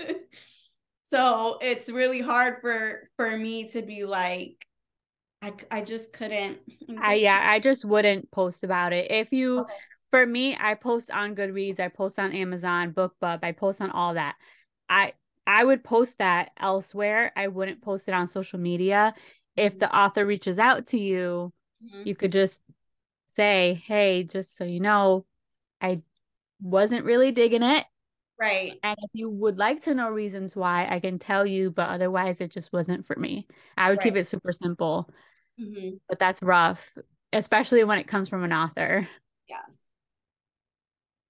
[1.04, 4.66] so it's really hard for for me to be like
[5.40, 6.58] I, I just couldn't
[6.98, 9.10] I yeah, I just wouldn't post about it.
[9.12, 9.72] If you okay.
[10.16, 14.14] For me, I post on Goodreads, I post on Amazon, BookBub, I post on all
[14.14, 14.36] that.
[14.88, 15.12] I
[15.46, 17.32] I would post that elsewhere.
[17.36, 19.14] I wouldn't post it on social media.
[19.56, 19.78] If mm-hmm.
[19.80, 21.52] the author reaches out to you,
[21.84, 22.08] mm-hmm.
[22.08, 22.62] you could just
[23.26, 25.26] say, hey, just so you know,
[25.82, 26.00] I
[26.62, 27.84] wasn't really digging it.
[28.40, 28.78] Right.
[28.82, 32.40] And if you would like to know reasons why, I can tell you, but otherwise,
[32.40, 33.46] it just wasn't for me.
[33.76, 34.04] I would right.
[34.04, 35.10] keep it super simple.
[35.60, 35.96] Mm-hmm.
[36.08, 36.92] But that's rough,
[37.32, 39.06] especially when it comes from an author.
[39.48, 39.60] Yes.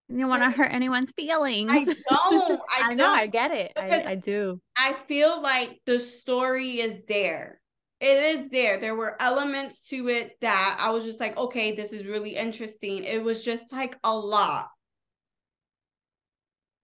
[0.08, 1.70] You don't want to hurt anyone's feelings.
[1.70, 2.60] I don't.
[2.70, 3.10] I, I know.
[3.12, 3.72] I get it.
[3.76, 4.60] I, I do.
[4.76, 7.60] I feel like the story is there
[8.00, 8.04] it
[8.38, 8.78] is there.
[8.78, 13.04] There were elements to it that I was just like, okay, this is really interesting.
[13.04, 14.68] It was just like a lot.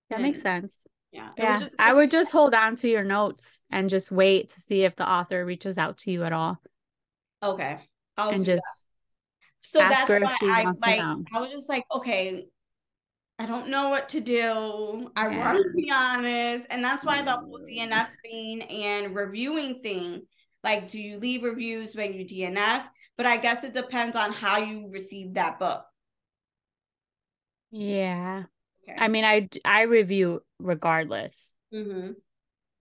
[0.09, 0.87] That and, makes sense.
[1.11, 1.29] Yeah.
[1.37, 1.61] Yeah.
[1.61, 4.97] Just, I would just hold on to your notes and just wait to see if
[4.97, 6.59] the author reaches out to you at all.
[7.43, 7.79] Okay.
[8.17, 9.69] I'll and just that.
[9.69, 10.17] so that's why
[10.51, 12.47] I like I was just like, okay,
[13.43, 15.11] I don't know what to do.
[15.17, 15.39] I yeah.
[15.39, 16.65] want to be honest.
[16.71, 20.23] And that's why the whole DNF thing and reviewing thing
[20.63, 22.85] like, do you leave reviews when you DNF?
[23.17, 25.85] But I guess it depends on how you receive that book.
[27.73, 28.45] Yeah.
[28.89, 28.97] Okay.
[28.97, 31.57] I mean, I I review regardless.
[31.75, 32.13] Mm-hmm.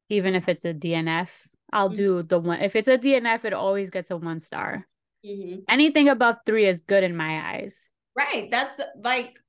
[0.10, 1.30] Even if it's a DNF,
[1.74, 1.96] I'll mm-hmm.
[1.96, 2.60] do the one.
[2.60, 4.88] If it's a DNF, it always gets a one star.
[5.26, 5.62] Mm-hmm.
[5.68, 7.90] Anything above three is good in my eyes.
[8.16, 8.52] Right.
[8.52, 9.40] That's like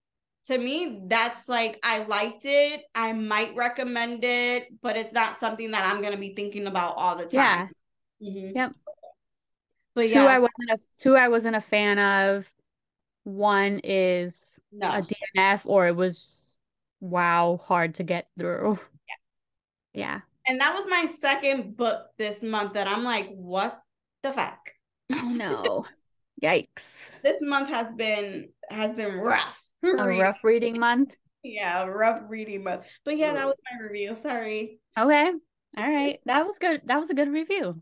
[0.46, 2.82] to me, that's like I liked it.
[2.94, 7.16] I might recommend it, but it's not something that I'm gonna be thinking about all
[7.16, 7.30] the time.
[7.32, 7.66] Yeah.
[8.22, 8.56] Mm-hmm.
[8.56, 8.72] Yep.
[9.94, 10.24] But two, yeah.
[10.24, 11.16] I wasn't a two.
[11.16, 12.52] I wasn't a fan of.
[13.24, 14.88] One is no.
[14.88, 16.56] a DNF, or it was
[17.00, 18.80] wow hard to get through.
[19.94, 20.00] Yeah.
[20.02, 20.20] Yeah.
[20.46, 23.80] And that was my second book this month that I'm like, what
[24.24, 24.58] the fuck?
[25.12, 25.86] Oh no.
[26.42, 27.10] Yikes.
[27.22, 29.62] This month has been has been rough.
[29.82, 31.14] A rough reading month.
[31.42, 32.86] Yeah, rough reading month.
[33.04, 34.14] But yeah, that was my review.
[34.16, 34.78] Sorry.
[34.98, 35.32] Okay.
[35.76, 36.20] All right.
[36.26, 36.82] That was good.
[36.84, 37.80] That was a good review.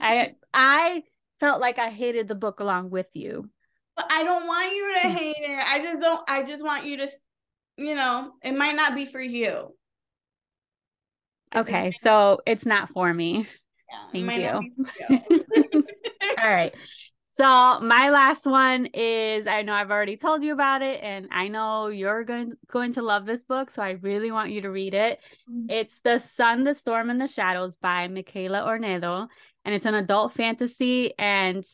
[0.00, 1.02] I I
[1.40, 3.50] felt like I hated the book along with you.
[3.96, 5.64] But I don't want you to hate it.
[5.66, 7.08] I just don't I just want you to
[7.76, 9.74] you know, it might not be for you.
[11.56, 13.46] Okay, so it's not for me.
[13.90, 14.86] Yeah, Thank you.
[15.10, 15.84] you.
[16.38, 16.74] All right.
[17.34, 21.48] So my last one is I know I've already told you about it and I
[21.48, 24.94] know you're going going to love this book so I really want you to read
[24.94, 25.18] it.
[25.50, 25.68] Mm-hmm.
[25.68, 29.26] It's The Sun, the Storm and the Shadows by Michaela Ornedo
[29.64, 31.64] and it's an adult fantasy and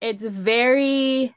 [0.00, 1.36] it's very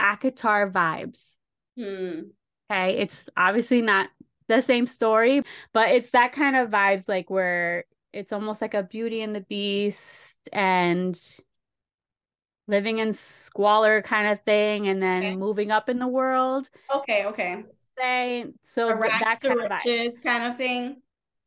[0.00, 1.34] ACOTAR vibes.
[1.76, 2.30] Hmm.
[2.70, 4.08] Okay, it's obviously not
[4.46, 5.42] the same story,
[5.74, 9.42] but it's that kind of vibes like where it's almost like a Beauty and the
[9.42, 11.20] Beast and
[12.68, 15.36] living in squalor kind of thing and then okay.
[15.36, 16.68] moving up in the world.
[16.94, 17.64] Okay, okay.
[17.98, 21.02] Say so that kind of riches kind of thing.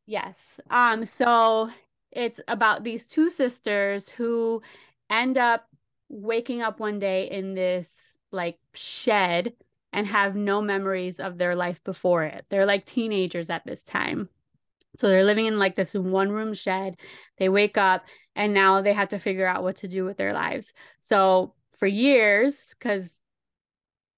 [0.08, 0.60] Yes.
[0.70, 1.70] Um so
[2.12, 4.62] it's about these two sisters who
[5.10, 5.68] end up
[6.10, 9.54] waking up one day in this like shed
[9.94, 12.46] and have no memories of their life before it.
[12.50, 14.30] They're like teenagers at this time.
[14.98, 16.98] So they're living in like this one room shed.
[17.38, 20.34] They wake up and now they have to figure out what to do with their
[20.34, 20.74] lives.
[21.00, 23.22] So for years, because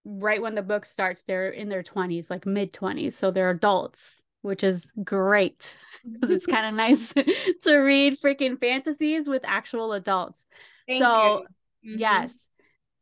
[0.05, 3.15] right when the book starts, they're in their 20s, like mid 20s.
[3.15, 5.75] So they're adults which is great
[6.13, 7.13] because it's kind of nice
[7.63, 10.45] to read freaking fantasies with actual adults.
[10.88, 11.45] Thank so,
[11.83, 11.97] mm-hmm.
[11.97, 12.42] yes.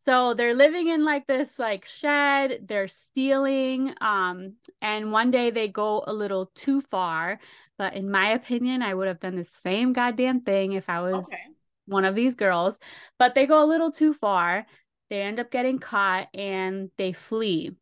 [0.04, 5.68] So they're living in like this like shed, they're stealing um and one day they
[5.68, 7.40] go a little too far,
[7.78, 11.28] but in my opinion, I would have done the same goddamn thing if I was
[11.28, 11.38] okay.
[11.86, 12.80] one of these girls,
[13.20, 14.66] but they go a little too far.
[15.12, 17.76] They end up getting caught and they flee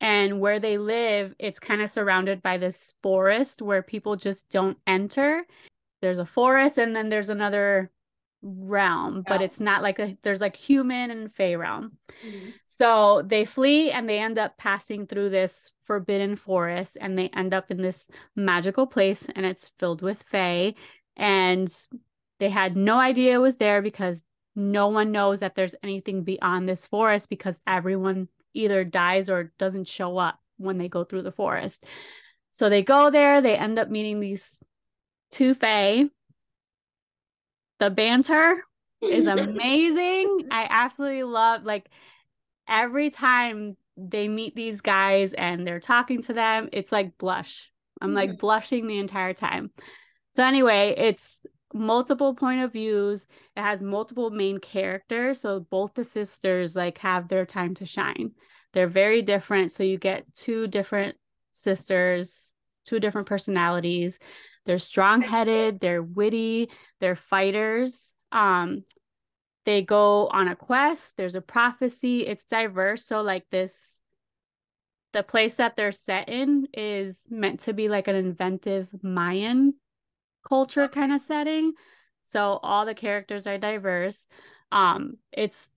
[0.00, 4.78] and where they live it's kind of surrounded by this forest where people just don't
[4.86, 5.44] enter
[6.02, 7.90] there's a forest and then there's another
[8.46, 11.92] realm, but it's not like a there's like human and fae realm.
[12.24, 12.50] Mm-hmm.
[12.64, 17.52] So they flee and they end up passing through this forbidden forest and they end
[17.52, 20.74] up in this magical place and it's filled with fae
[21.16, 21.68] and
[22.38, 24.22] they had no idea it was there because
[24.54, 29.88] no one knows that there's anything beyond this forest because everyone either dies or doesn't
[29.88, 31.84] show up when they go through the forest.
[32.50, 34.62] So they go there, they end up meeting these
[35.30, 36.06] two fae
[37.78, 38.62] the banter
[39.02, 40.48] is amazing.
[40.50, 41.88] I absolutely love like
[42.68, 47.70] every time they meet these guys and they're talking to them, it's like blush.
[48.00, 48.38] I'm like mm-hmm.
[48.38, 49.70] blushing the entire time.
[50.32, 53.26] So anyway, it's multiple point of views.
[53.56, 58.32] It has multiple main characters, so both the sisters like have their time to shine.
[58.72, 61.16] They're very different, so you get two different
[61.52, 62.52] sisters,
[62.84, 64.18] two different personalities.
[64.66, 68.14] They're strong-headed, they're witty, they're fighters.
[68.32, 68.84] Um
[69.64, 74.02] they go on a quest, there's a prophecy, it's diverse, so like this
[75.12, 79.74] the place that they're set in is meant to be like an inventive Mayan
[80.46, 81.72] culture kind of setting.
[82.24, 84.26] So all the characters are diverse.
[84.72, 85.70] Um it's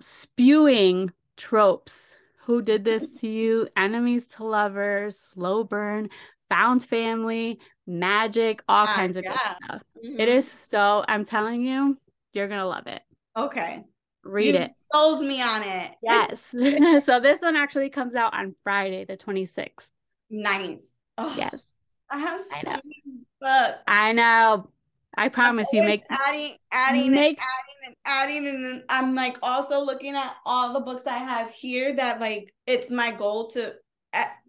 [0.00, 6.08] spewing tropes who did this to you enemies to lovers slow burn
[6.48, 9.30] found family, magic, all kinds of yeah.
[9.30, 9.82] good stuff.
[10.04, 10.20] Mm-hmm.
[10.20, 11.98] It is so, I'm telling you,
[12.32, 13.02] you're going to love it.
[13.36, 13.84] Okay.
[14.24, 14.72] Read you it.
[14.92, 15.92] Sold me on it.
[16.02, 16.42] Yes.
[17.04, 19.90] so this one actually comes out on Friday, the 26th.
[20.30, 20.92] Nice.
[21.18, 21.64] Oh, yes.
[22.10, 22.80] I have so I know.
[22.84, 23.02] many
[23.40, 23.78] books.
[23.86, 24.70] I know.
[25.16, 29.80] I promise you make adding, adding, make, and adding, and adding, and I'm like also
[29.80, 33.74] looking at all the books I have here that like it's my goal to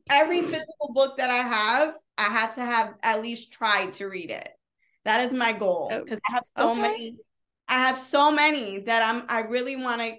[0.10, 4.30] every physical book that I have, I have to have at least tried to read
[4.30, 4.50] it.
[5.06, 6.82] That is my goal because oh, I have so okay.
[6.82, 7.15] many.
[7.70, 9.24] I have so many that I'm.
[9.30, 10.15] I really want to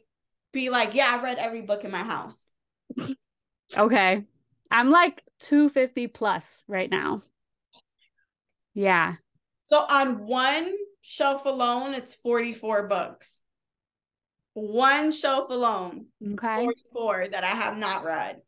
[0.53, 2.55] be like, yeah, I read every book in my house.
[3.77, 4.25] okay,
[4.71, 7.23] I'm like 250 plus right now.
[8.75, 9.17] Yeah.
[9.65, 10.73] So on one
[11.03, 13.35] shelf alone, it's 44 books.
[14.55, 18.41] One shelf alone, okay, 44 that I have not read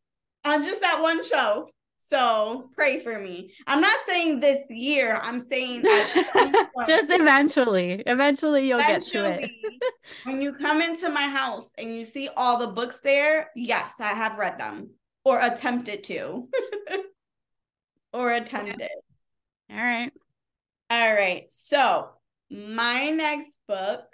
[0.44, 1.68] on just that one show.
[2.10, 3.52] So pray for me.
[3.68, 5.20] I'm not saying this year.
[5.22, 5.82] I'm saying
[6.86, 8.02] just eventually.
[8.04, 9.50] Eventually you'll eventually, get to it.
[10.24, 14.08] when you come into my house and you see all the books there, yes, I
[14.08, 14.90] have read them
[15.24, 16.48] or attempted to.
[18.12, 18.88] or attempted.
[19.70, 20.10] All right.
[20.90, 21.44] All right.
[21.50, 22.08] So
[22.50, 24.09] my next book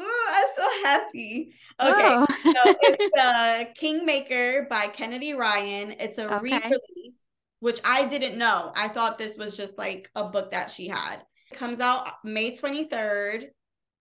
[0.00, 1.54] I'm so happy.
[1.80, 2.26] Okay, oh.
[2.28, 5.94] so it's the Kingmaker by Kennedy Ryan.
[5.98, 6.38] It's a okay.
[6.42, 7.18] re-release,
[7.60, 8.72] which I didn't know.
[8.74, 11.22] I thought this was just like a book that she had.
[11.50, 13.44] It comes out May 23rd.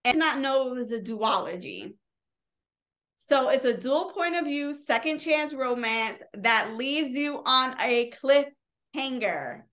[0.05, 1.93] I did not know it was a duology.
[3.15, 8.11] So it's a dual point of view, second chance romance that leaves you on a
[8.11, 9.63] cliffhanger.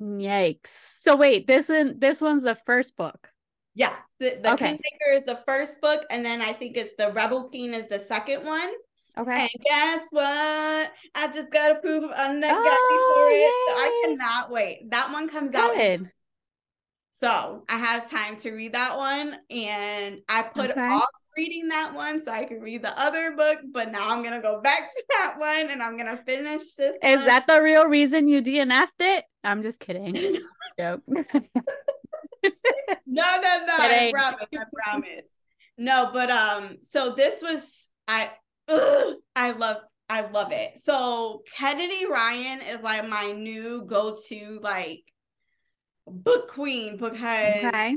[0.00, 0.70] Yikes.
[1.00, 3.28] So wait, this is this one's the first book.
[3.74, 4.66] Yes, the, the okay.
[4.66, 7.98] Kingmaker is the first book, and then I think it's the Rebel Queen is the
[7.98, 8.70] second one.
[9.18, 9.40] Okay.
[9.40, 10.92] And guess what?
[11.14, 13.52] I just got approved proof of unnet oh, for it.
[13.68, 14.90] So I cannot wait.
[14.90, 16.00] That one comes Good.
[16.00, 16.06] out.
[17.10, 19.36] So I have time to read that one.
[19.50, 20.80] And I put okay.
[20.80, 23.58] off reading that one so I could read the other book.
[23.72, 26.96] But now I'm gonna go back to that one and I'm gonna finish this.
[27.02, 27.26] Is one.
[27.26, 29.24] that the real reason you DNF'd it?
[29.42, 30.14] I'm just kidding.
[30.78, 31.02] Joke.
[33.06, 33.76] no, no, no.
[33.78, 34.48] I promise.
[34.54, 35.24] I promise.
[35.76, 38.30] No, but um, so this was I
[38.68, 40.78] ugh, I love I love it.
[40.78, 45.04] So Kennedy Ryan is like my new go-to like
[46.06, 47.96] book queen because okay.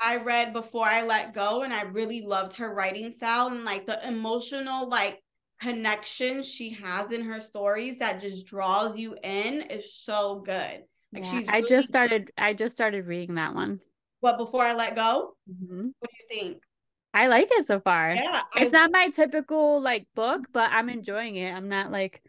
[0.00, 3.86] I read before I let go and I really loved her writing style and like
[3.86, 5.22] the emotional like
[5.60, 10.84] connection she has in her stories that just draws you in is so good.
[11.12, 13.80] Like yeah, she's really I just started I just started reading that one.
[14.20, 15.34] What before I let go?
[15.50, 15.88] Mm-hmm.
[15.98, 16.62] What do you think?
[17.12, 18.12] I like it so far.
[18.12, 18.42] Yeah.
[18.56, 21.52] It's I, not my typical like book, but I'm enjoying it.
[21.52, 22.22] I'm not like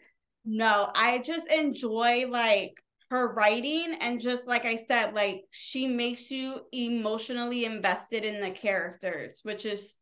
[0.44, 6.32] No, I just enjoy like her writing and just like I said, like she makes
[6.32, 9.96] you emotionally invested in the characters, which is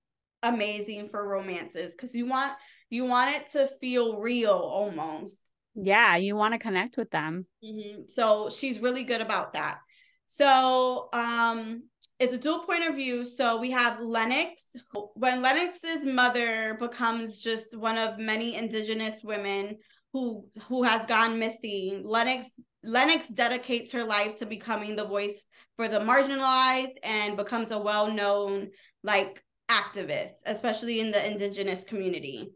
[0.44, 2.54] amazing for romances because you want
[2.90, 5.40] you want it to feel real almost.
[5.76, 7.46] Yeah, you want to connect with them.
[7.64, 8.04] Mm-hmm.
[8.08, 9.80] So she's really good about that.
[10.28, 11.84] So um,
[12.20, 13.26] it's a dual point of view.
[13.26, 14.76] So we have Lennox.
[15.14, 19.78] When Lennox's mother becomes just one of many indigenous women
[20.12, 22.48] who who has gone missing, Lennox
[22.84, 25.46] Lennox dedicates her life to becoming the voice
[25.78, 28.70] for the marginalized and becomes a well-known
[29.04, 32.52] like activist, especially in the indigenous community.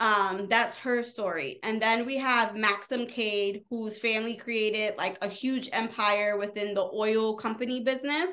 [0.00, 1.60] Um, that's her story.
[1.62, 6.82] And then we have Maxim Cade, whose family created like a huge empire within the
[6.82, 8.30] oil company business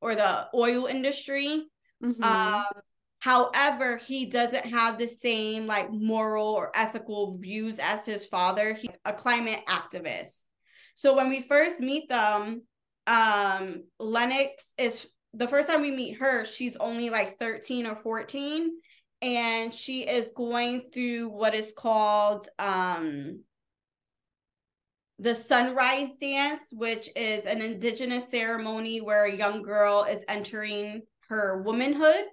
[0.00, 1.66] or the oil industry.
[2.02, 2.22] Mm-hmm.
[2.22, 2.64] Um,
[3.18, 8.74] however, he doesn't have the same like moral or ethical views as his father.
[8.74, 10.44] He's a climate activist.
[10.94, 12.62] So when we first meet them,
[13.06, 18.72] um, Lennox is the first time we meet her, she's only like 13 or 14
[19.22, 23.40] and she is going through what is called um
[25.20, 31.62] the sunrise dance which is an indigenous ceremony where a young girl is entering her
[31.62, 32.24] womanhood.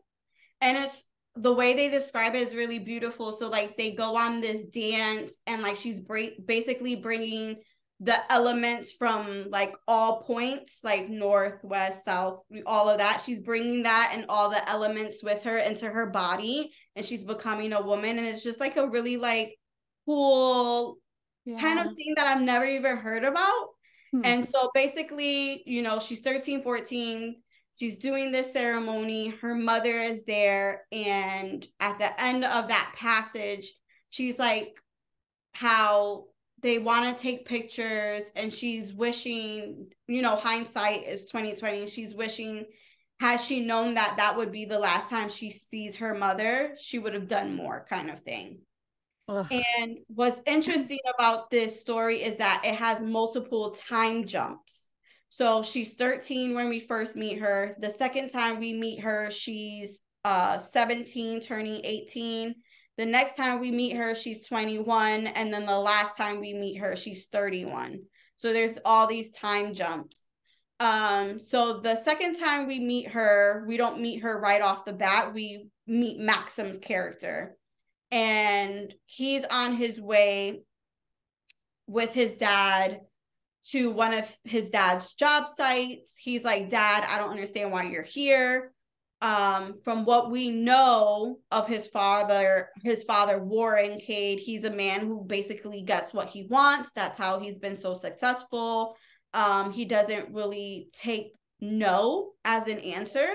[0.62, 1.04] And it's
[1.36, 3.34] the way they describe it is really beautiful.
[3.34, 6.02] So like they go on this dance and like she's
[6.46, 7.58] basically bringing
[8.00, 13.22] the elements from like all points like north west south all of that.
[13.24, 17.74] She's bringing that and all the elements with her into her body and she's becoming
[17.74, 18.18] a woman.
[18.18, 19.58] And it's just like a really like
[20.06, 21.00] cool
[21.48, 21.60] yeah.
[21.60, 23.70] kind of thing that i've never even heard about.
[24.12, 24.22] Hmm.
[24.24, 27.36] and so basically you know she's 13 14
[27.78, 29.28] she's doing this ceremony.
[29.28, 30.86] Her mother is there.
[30.92, 33.72] And at the end of that passage
[34.10, 34.82] she's like
[35.54, 36.26] how
[36.62, 42.66] they want to take pictures and she's wishing you know hindsight is 2020 she's wishing
[43.20, 47.00] has she known that that would be the last time she sees her mother she
[47.00, 48.60] would have done more kind of thing
[49.28, 49.52] Ugh.
[49.80, 54.88] and what's interesting about this story is that it has multiple time jumps
[55.30, 60.02] so she's 13 when we first meet her the second time we meet her she's
[60.24, 62.56] uh 17 turning 18
[62.98, 65.28] the next time we meet her, she's 21.
[65.28, 68.02] And then the last time we meet her, she's 31.
[68.38, 70.24] So there's all these time jumps.
[70.80, 74.94] Um, so the second time we meet her, we don't meet her right off the
[74.94, 75.34] bat.
[75.34, 77.56] We meet Maxim's character.
[78.12, 80.62] And he's on his way
[81.88, 83.02] with his dad
[83.70, 86.14] to one of his dad's job sites.
[86.18, 88.72] He's like, Dad, I don't understand why you're here.
[89.20, 95.08] Um from what we know of his father his father warren cade he's a man
[95.08, 96.92] who basically gets what he wants.
[96.94, 98.96] That's how he's been so successful.
[99.34, 103.28] Um he doesn't really take no as an answer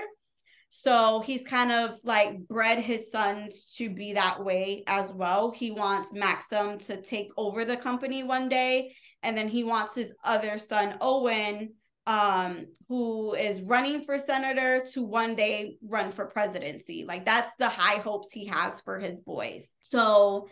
[0.75, 5.51] so he's kind of like bred his sons to be that way as well.
[5.51, 10.11] He wants maxim to take over the company one day and then he wants his
[10.23, 11.73] other son owen
[12.07, 17.05] um who is running for senator to one day run for presidency.
[17.07, 19.69] Like that's the high hopes he has for his boys.
[19.79, 20.49] So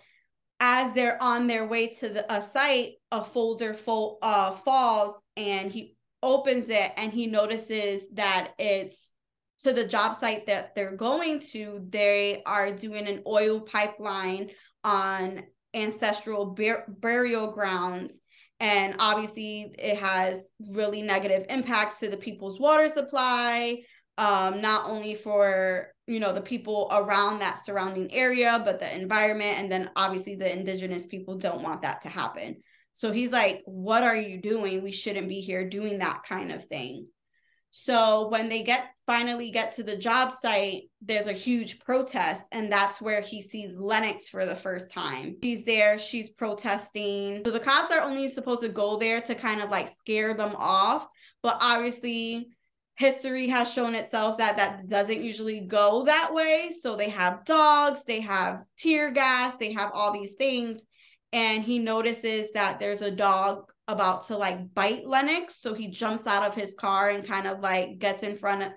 [0.60, 5.72] as they're on their way to the a site a folder fo- uh falls and
[5.72, 9.14] he opens it and he notices that it's
[9.62, 14.49] to the job site that they're going to they are doing an oil pipeline
[14.84, 15.43] on
[15.74, 18.20] ancestral bur- burial grounds.
[18.59, 23.82] And obviously it has really negative impacts to the people's water supply
[24.18, 29.59] um, not only for you know the people around that surrounding area but the environment.
[29.59, 32.57] And then obviously the indigenous people don't want that to happen.
[32.93, 34.84] So he's like what are you doing?
[34.84, 37.07] We shouldn't be here doing that kind of thing
[37.72, 42.72] so when they get finally get to the job site, there's a huge protest, and
[42.72, 45.38] that's where he sees Lennox for the first time.
[45.42, 47.42] She's there, she's protesting.
[47.46, 50.54] So the cops are only supposed to go there to kind of like scare them
[50.58, 51.08] off,
[51.42, 52.50] but obviously
[52.96, 56.72] history has shown itself that that doesn't usually go that way.
[56.82, 60.82] So they have dogs, they have tear gas, they have all these things.
[61.34, 65.62] And he notices that there's a dog about to like bite Lennox.
[65.62, 68.72] So he jumps out of his car and kind of like gets in front of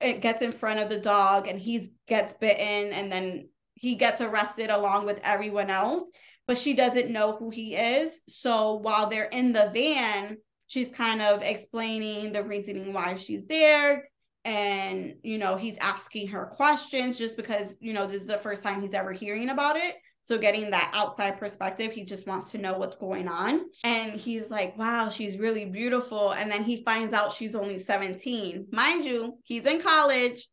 [0.00, 4.20] it gets in front of the dog and he gets bitten and then he gets
[4.20, 6.04] arrested along with everyone else
[6.46, 10.36] but she doesn't know who he is so while they're in the van
[10.66, 14.08] she's kind of explaining the reasoning why she's there
[14.44, 18.62] and you know he's asking her questions just because you know this is the first
[18.62, 19.96] time he's ever hearing about it
[20.28, 23.62] so getting that outside perspective, he just wants to know what's going on.
[23.82, 26.32] And he's like, wow, she's really beautiful.
[26.32, 28.66] And then he finds out she's only 17.
[28.70, 30.46] Mind you, he's in college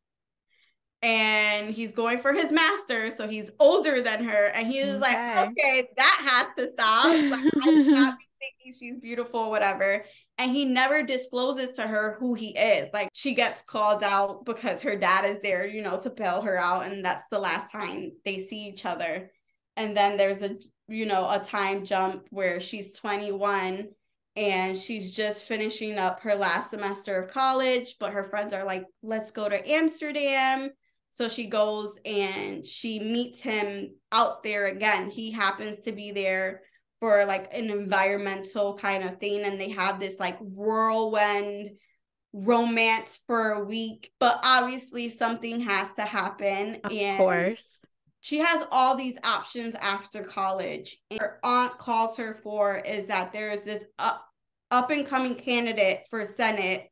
[1.01, 3.17] and he's going for his master's.
[3.17, 4.45] So he's older than her.
[4.45, 4.97] And he's okay.
[4.97, 7.07] like, okay, that has to stop.
[7.07, 10.05] Like, I should not be thinking she's beautiful, whatever.
[10.37, 12.87] And he never discloses to her who he is.
[12.93, 16.57] Like she gets called out because her dad is there, you know, to bail her
[16.57, 16.85] out.
[16.85, 19.31] And that's the last time they see each other
[19.75, 20.57] and then there's a
[20.87, 23.89] you know a time jump where she's 21
[24.35, 28.83] and she's just finishing up her last semester of college, but her friends are like,
[29.01, 30.69] let's go to Amsterdam.
[31.11, 35.09] So she goes and she meets him out there again.
[35.09, 36.63] He happens to be there
[36.99, 41.69] for like an environmental kind of thing, and they have this like whirlwind
[42.33, 46.79] romance for a week, but obviously something has to happen.
[46.83, 47.74] Of and course.
[48.25, 50.97] She has all these options after college.
[51.11, 54.25] And her aunt calls her for is that there is this up,
[54.71, 56.89] up and coming candidate for Senate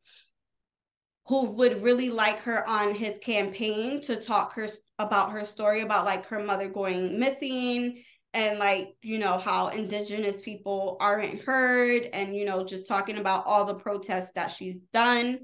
[1.26, 4.70] who would really like her on his campaign to talk her
[5.00, 8.04] about her story about like her mother going missing
[8.36, 13.48] and like you know how indigenous people aren't heard and you know just talking about
[13.48, 15.40] all the protests that she's done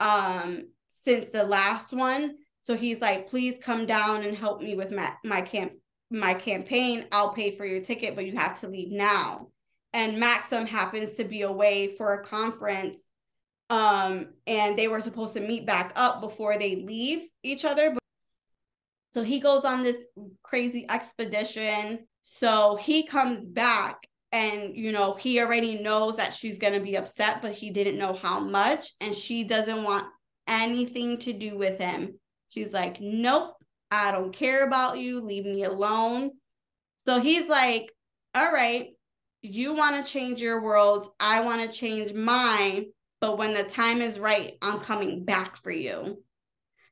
[0.00, 2.34] um since the last one
[2.68, 5.72] so he's like please come down and help me with my my camp
[6.10, 7.06] my campaign.
[7.12, 9.48] I'll pay for your ticket but you have to leave now.
[9.94, 12.98] And maxim happens to be away for a conference
[13.70, 17.96] um and they were supposed to meet back up before they leave each other.
[19.14, 19.96] So he goes on this
[20.42, 22.00] crazy expedition.
[22.20, 26.98] So he comes back and you know he already knows that she's going to be
[26.98, 30.04] upset but he didn't know how much and she doesn't want
[30.46, 32.12] anything to do with him
[32.48, 33.54] she's like nope
[33.90, 35.20] i don't care about you.
[35.20, 36.32] Leave me alone.
[37.06, 37.92] So he's like
[38.34, 38.88] all right
[39.40, 42.86] you want to change your world i want to change mine.
[43.20, 46.22] But when the time is right i'm coming back for you.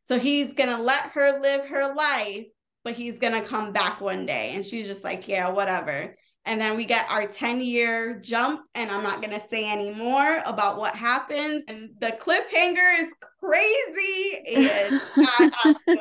[0.05, 2.47] So he's going to let her live her life
[2.87, 4.53] but he's gonna come back one day.
[4.55, 6.15] And she's just like, yeah, whatever.
[6.47, 10.43] And then we get our 10 year jump, and I'm not gonna say any more
[10.47, 11.65] about what happens.
[11.69, 14.57] And the cliffhanger is crazy.
[14.57, 15.97] And I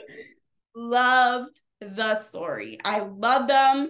[0.76, 2.80] loved the story.
[2.86, 3.89] I love them.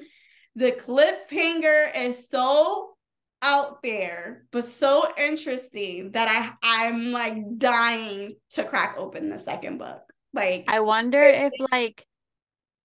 [0.56, 2.96] The cliffhanger is so
[3.42, 6.28] out there, but so interesting that
[6.64, 10.02] I I'm like dying to crack open the second book.
[10.34, 12.06] Like I wonder if like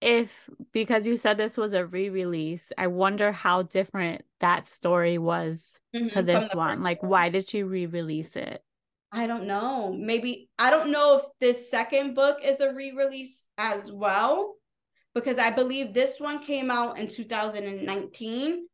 [0.00, 5.78] if because you said this was a re-release, I wonder how different that story was
[5.94, 6.82] mm-hmm, to this one.
[6.82, 8.62] Like why did she re-release it?
[9.12, 9.92] I don't know.
[9.92, 14.54] Maybe I don't know if this second book is a re-release as well
[15.14, 18.66] because I believe this one came out in 2019.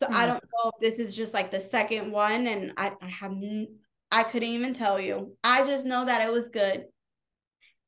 [0.00, 0.26] So I hmm.
[0.26, 3.32] don't know if this is just like the second one and I I have
[4.10, 5.36] I couldn't even tell you.
[5.44, 6.84] I just know that it was good.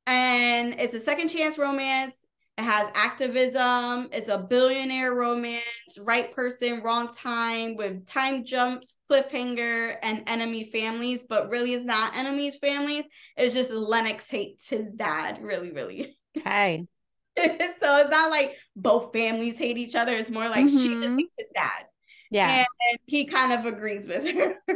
[0.06, 2.14] And it's a second chance romance
[2.58, 4.08] it has activism.
[4.12, 5.62] It's a billionaire romance,
[6.00, 11.26] right person, wrong time with time jumps, cliffhanger, and enemy families.
[11.28, 13.04] But really, it's not enemies families.
[13.36, 15.42] It's just Lennox hates his dad.
[15.42, 16.16] Really, really.
[16.38, 16.86] Okay.
[17.36, 20.14] so it's not like both families hate each other.
[20.16, 20.78] It's more like mm-hmm.
[20.78, 21.18] she just mm-hmm.
[21.18, 21.84] hates his dad.
[22.30, 22.48] Yeah.
[22.48, 24.54] And, and he kind of agrees with her.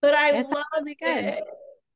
[0.00, 1.24] but I love really good.
[1.24, 1.44] it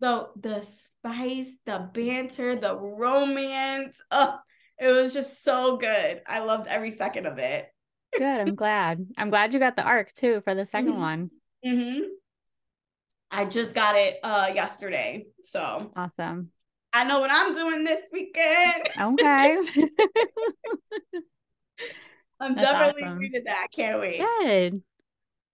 [0.01, 4.01] the the spice, the banter, the romance.
[4.11, 4.39] Oh,
[4.79, 6.23] it was just so good.
[6.27, 7.69] I loved every second of it.
[8.17, 8.41] good.
[8.41, 9.07] I'm glad.
[9.17, 11.01] I'm glad you got the arc too for the 2nd mm-hmm.
[11.01, 11.31] one.
[11.67, 12.01] Mm-hmm.
[13.31, 15.27] I just got it uh yesterday.
[15.43, 16.51] So awesome.
[16.93, 18.89] I know what I'm doing this weekend.
[19.01, 19.63] Okay.
[22.41, 23.19] I'm that's definitely awesome.
[23.19, 23.67] reading that.
[23.75, 24.19] Can't wait.
[24.21, 24.81] Good.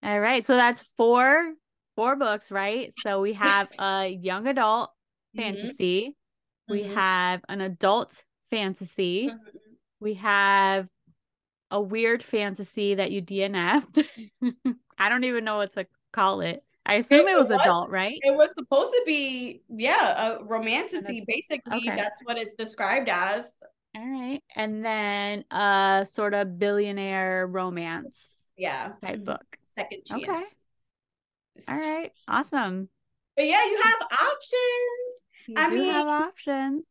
[0.03, 0.45] All right.
[0.45, 1.55] So that's four
[1.97, 2.93] four books, right?
[3.03, 4.91] So we have a young adult
[5.37, 5.43] mm-hmm.
[5.43, 6.17] fantasy,
[6.69, 6.95] we mm-hmm.
[6.95, 9.59] have an adult fantasy, mm-hmm.
[10.01, 10.89] we have
[11.71, 14.05] a weird fantasy that you DNF'd.
[14.99, 16.63] I don't even know what to call it.
[16.87, 18.19] I assume it, it was, was, adult, right?
[18.23, 21.25] It was supposed to be, yeah, a romantasy.
[21.27, 21.97] Basically, okay.
[21.97, 23.47] that's what it's described as.
[23.97, 29.25] All right, and then a sort of billionaire romance, yeah, type mm-hmm.
[29.25, 29.59] book.
[29.77, 30.23] Second chance.
[30.23, 30.43] Okay.
[31.69, 32.11] All right.
[32.29, 32.89] Awesome.
[33.37, 35.15] But yeah, you have options.
[35.49, 36.85] You I mean, have options.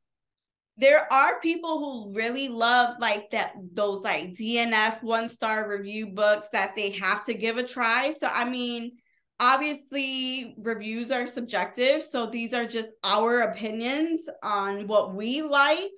[0.78, 6.50] There are people who really love like that those like DNF one star review books
[6.52, 8.12] that they have to give a try.
[8.12, 8.94] So I mean,
[9.40, 15.92] obviously reviews are subjective, so these are just our opinions on what we like.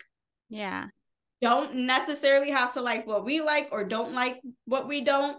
[0.50, 0.88] Yeah.
[1.42, 5.38] Don't necessarily have to like what we like or don't like what we don't.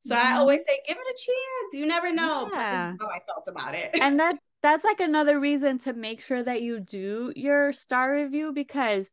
[0.00, 0.34] So mm-hmm.
[0.34, 1.74] I always say, give it a chance.
[1.74, 2.48] You never know.
[2.52, 2.94] Yeah.
[3.00, 3.90] how I felt about it.
[4.00, 8.52] And that that's like another reason to make sure that you do your star review
[8.52, 9.10] because,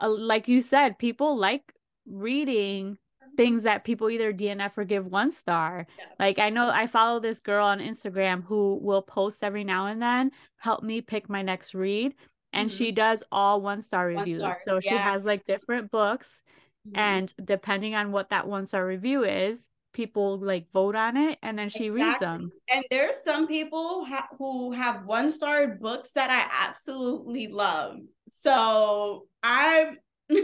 [0.00, 1.62] uh, like you said, people like
[2.06, 2.98] reading
[3.36, 5.86] things that people either DNF or give one star.
[5.98, 6.04] Yeah.
[6.18, 10.00] Like I know I follow this girl on Instagram who will post every now and
[10.00, 12.14] then, help me pick my next read.
[12.52, 12.76] And mm-hmm.
[12.76, 14.42] she does all one star reviews.
[14.42, 14.80] One so yeah.
[14.90, 16.42] she has like different books.
[16.86, 16.98] Mm-hmm.
[16.98, 21.58] And depending on what that one star review is, people like vote on it and
[21.58, 22.02] then she exactly.
[22.02, 22.52] reads them.
[22.70, 28.00] And there's some people ha- who have one star books that I absolutely love.
[28.28, 29.96] So I'm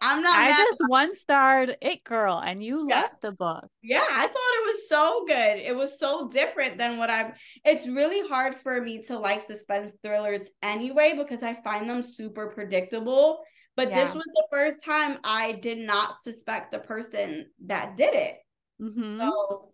[0.00, 0.38] I'm not.
[0.38, 3.02] I just one starred It Girl, and you yeah.
[3.02, 3.66] loved the book.
[3.82, 5.58] Yeah, I thought it was so good.
[5.58, 7.32] It was so different than what I'm.
[7.64, 12.48] It's really hard for me to like suspense thrillers anyway because I find them super
[12.48, 13.40] predictable.
[13.76, 14.04] But yeah.
[14.04, 18.36] this was the first time I did not suspect the person that did it.
[18.80, 19.18] Mm-hmm.
[19.18, 19.72] So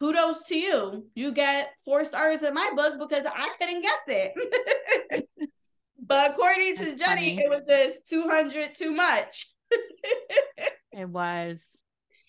[0.00, 1.06] kudos to you.
[1.14, 5.28] You get four stars in my book because I couldn't guess it.
[6.06, 7.38] but according That's to Jenny, funny.
[7.38, 9.48] it was just 200 too much.
[10.92, 11.64] it was.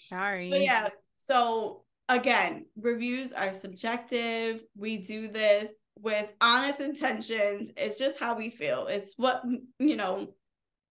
[0.09, 0.49] Sorry.
[0.49, 0.89] But yeah.
[1.27, 4.61] So again, reviews are subjective.
[4.75, 7.69] We do this with honest intentions.
[7.77, 8.87] It's just how we feel.
[8.87, 9.43] It's what,
[9.79, 10.29] you know,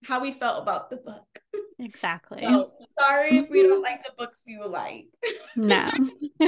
[0.04, 1.26] how we felt about the book.
[1.78, 2.42] Exactly.
[2.42, 5.06] So, sorry if we don't like the books you like.
[5.54, 5.90] No.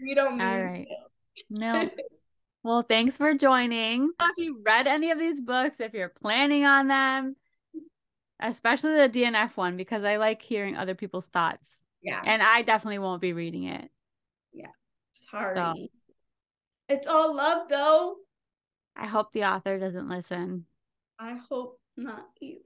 [0.00, 0.88] we don't All right.
[1.50, 1.88] No.
[2.62, 4.10] Well, thanks for joining.
[4.20, 7.36] If you read any of these books, if you're planning on them,
[8.40, 11.78] especially the DNF one, because I like hearing other people's thoughts.
[12.02, 12.20] Yeah.
[12.24, 13.88] And I definitely won't be reading it.
[14.52, 14.72] Yeah.
[15.12, 15.54] Sorry.
[15.54, 15.86] So,
[16.88, 18.16] it's all love though.
[18.96, 20.66] I hope the author doesn't listen.
[21.20, 22.62] I hope not either.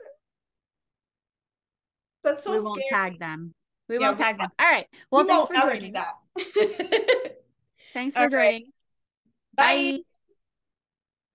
[2.23, 3.55] That's so We won't tag them.
[3.89, 4.51] We yeah, won't tag them.
[4.59, 4.87] All right.
[5.11, 5.93] Well, we thanks for joining.
[5.93, 6.15] That.
[7.93, 8.73] thanks for All joining.
[9.55, 9.97] Bye.
[9.97, 10.01] Bye.